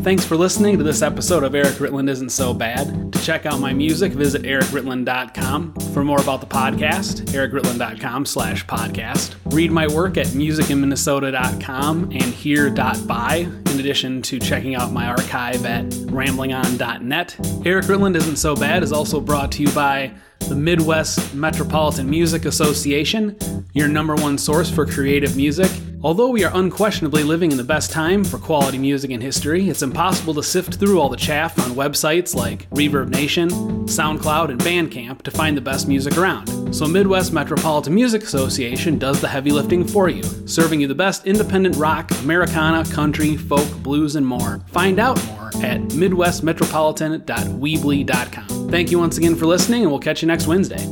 Thanks 0.02 0.24
for 0.24 0.36
listening 0.36 0.78
to 0.78 0.84
this 0.84 1.00
episode 1.00 1.44
of 1.44 1.54
Erik 1.54 1.74
Ritland 1.74 2.10
Isn't 2.10 2.30
So 2.30 2.52
Bad. 2.52 3.12
To 3.12 3.22
check 3.22 3.46
out 3.46 3.60
my 3.60 3.72
music, 3.72 4.10
visit 4.12 4.42
erikritland.com. 4.42 5.74
For 5.94 6.02
more 6.02 6.20
about 6.20 6.40
the 6.40 6.46
podcast, 6.48 7.26
erikritland.com 7.26 8.26
slash 8.26 8.66
podcast. 8.66 9.36
Read 9.52 9.70
my 9.70 9.86
work 9.86 10.16
at 10.16 10.26
musicinminnesota.com 10.26 12.10
and 12.10 12.22
hear.by 12.24 13.36
in 13.36 13.80
addition 13.80 14.22
to 14.22 14.40
checking 14.40 14.74
out 14.74 14.90
my 14.90 15.06
archive 15.06 15.64
at 15.64 15.84
ramblingon.net. 15.86 17.36
Erik 17.64 17.84
Ritland 17.84 18.16
Isn't 18.16 18.36
So 18.36 18.56
Bad 18.56 18.82
is 18.82 18.90
also 18.90 19.20
brought 19.20 19.52
to 19.52 19.62
you 19.62 19.70
by 19.70 20.12
the 20.40 20.56
Midwest 20.56 21.32
Metropolitan 21.32 22.10
Music 22.10 22.44
Association, 22.44 23.36
your 23.72 23.86
number 23.86 24.16
one 24.16 24.36
source 24.36 24.68
for 24.68 24.84
creative 24.84 25.36
music. 25.36 25.70
Although 26.04 26.30
we 26.30 26.42
are 26.42 26.50
unquestionably 26.52 27.22
living 27.22 27.52
in 27.52 27.56
the 27.56 27.62
best 27.62 27.92
time 27.92 28.24
for 28.24 28.36
quality 28.36 28.76
music 28.76 29.12
in 29.12 29.20
history, 29.20 29.70
it's 29.70 29.82
impossible 29.82 30.34
to 30.34 30.42
sift 30.42 30.74
through 30.74 31.00
all 31.00 31.08
the 31.08 31.16
chaff 31.16 31.56
on 31.60 31.76
websites 31.76 32.34
like 32.34 32.68
Reverb 32.70 33.08
Nation, 33.08 33.48
SoundCloud, 33.86 34.50
and 34.50 34.60
Bandcamp 34.60 35.22
to 35.22 35.30
find 35.30 35.56
the 35.56 35.60
best 35.60 35.86
music 35.86 36.18
around. 36.18 36.74
So 36.74 36.88
Midwest 36.88 37.32
Metropolitan 37.32 37.94
Music 37.94 38.24
Association 38.24 38.98
does 38.98 39.20
the 39.20 39.28
heavy 39.28 39.52
lifting 39.52 39.86
for 39.86 40.08
you, 40.08 40.24
serving 40.44 40.80
you 40.80 40.88
the 40.88 40.94
best 40.96 41.24
independent 41.24 41.76
rock, 41.76 42.10
Americana, 42.22 42.84
country, 42.92 43.36
folk, 43.36 43.72
blues, 43.76 44.16
and 44.16 44.26
more. 44.26 44.58
Find 44.72 44.98
out 44.98 45.24
more 45.26 45.52
at 45.62 45.82
midwestmetropolitan.weebly.com. 45.82 48.70
Thank 48.70 48.90
you 48.90 48.98
once 48.98 49.18
again 49.18 49.36
for 49.36 49.46
listening, 49.46 49.82
and 49.82 49.90
we'll 49.92 50.00
catch 50.00 50.20
you 50.20 50.26
next 50.26 50.48
Wednesday. 50.48 50.84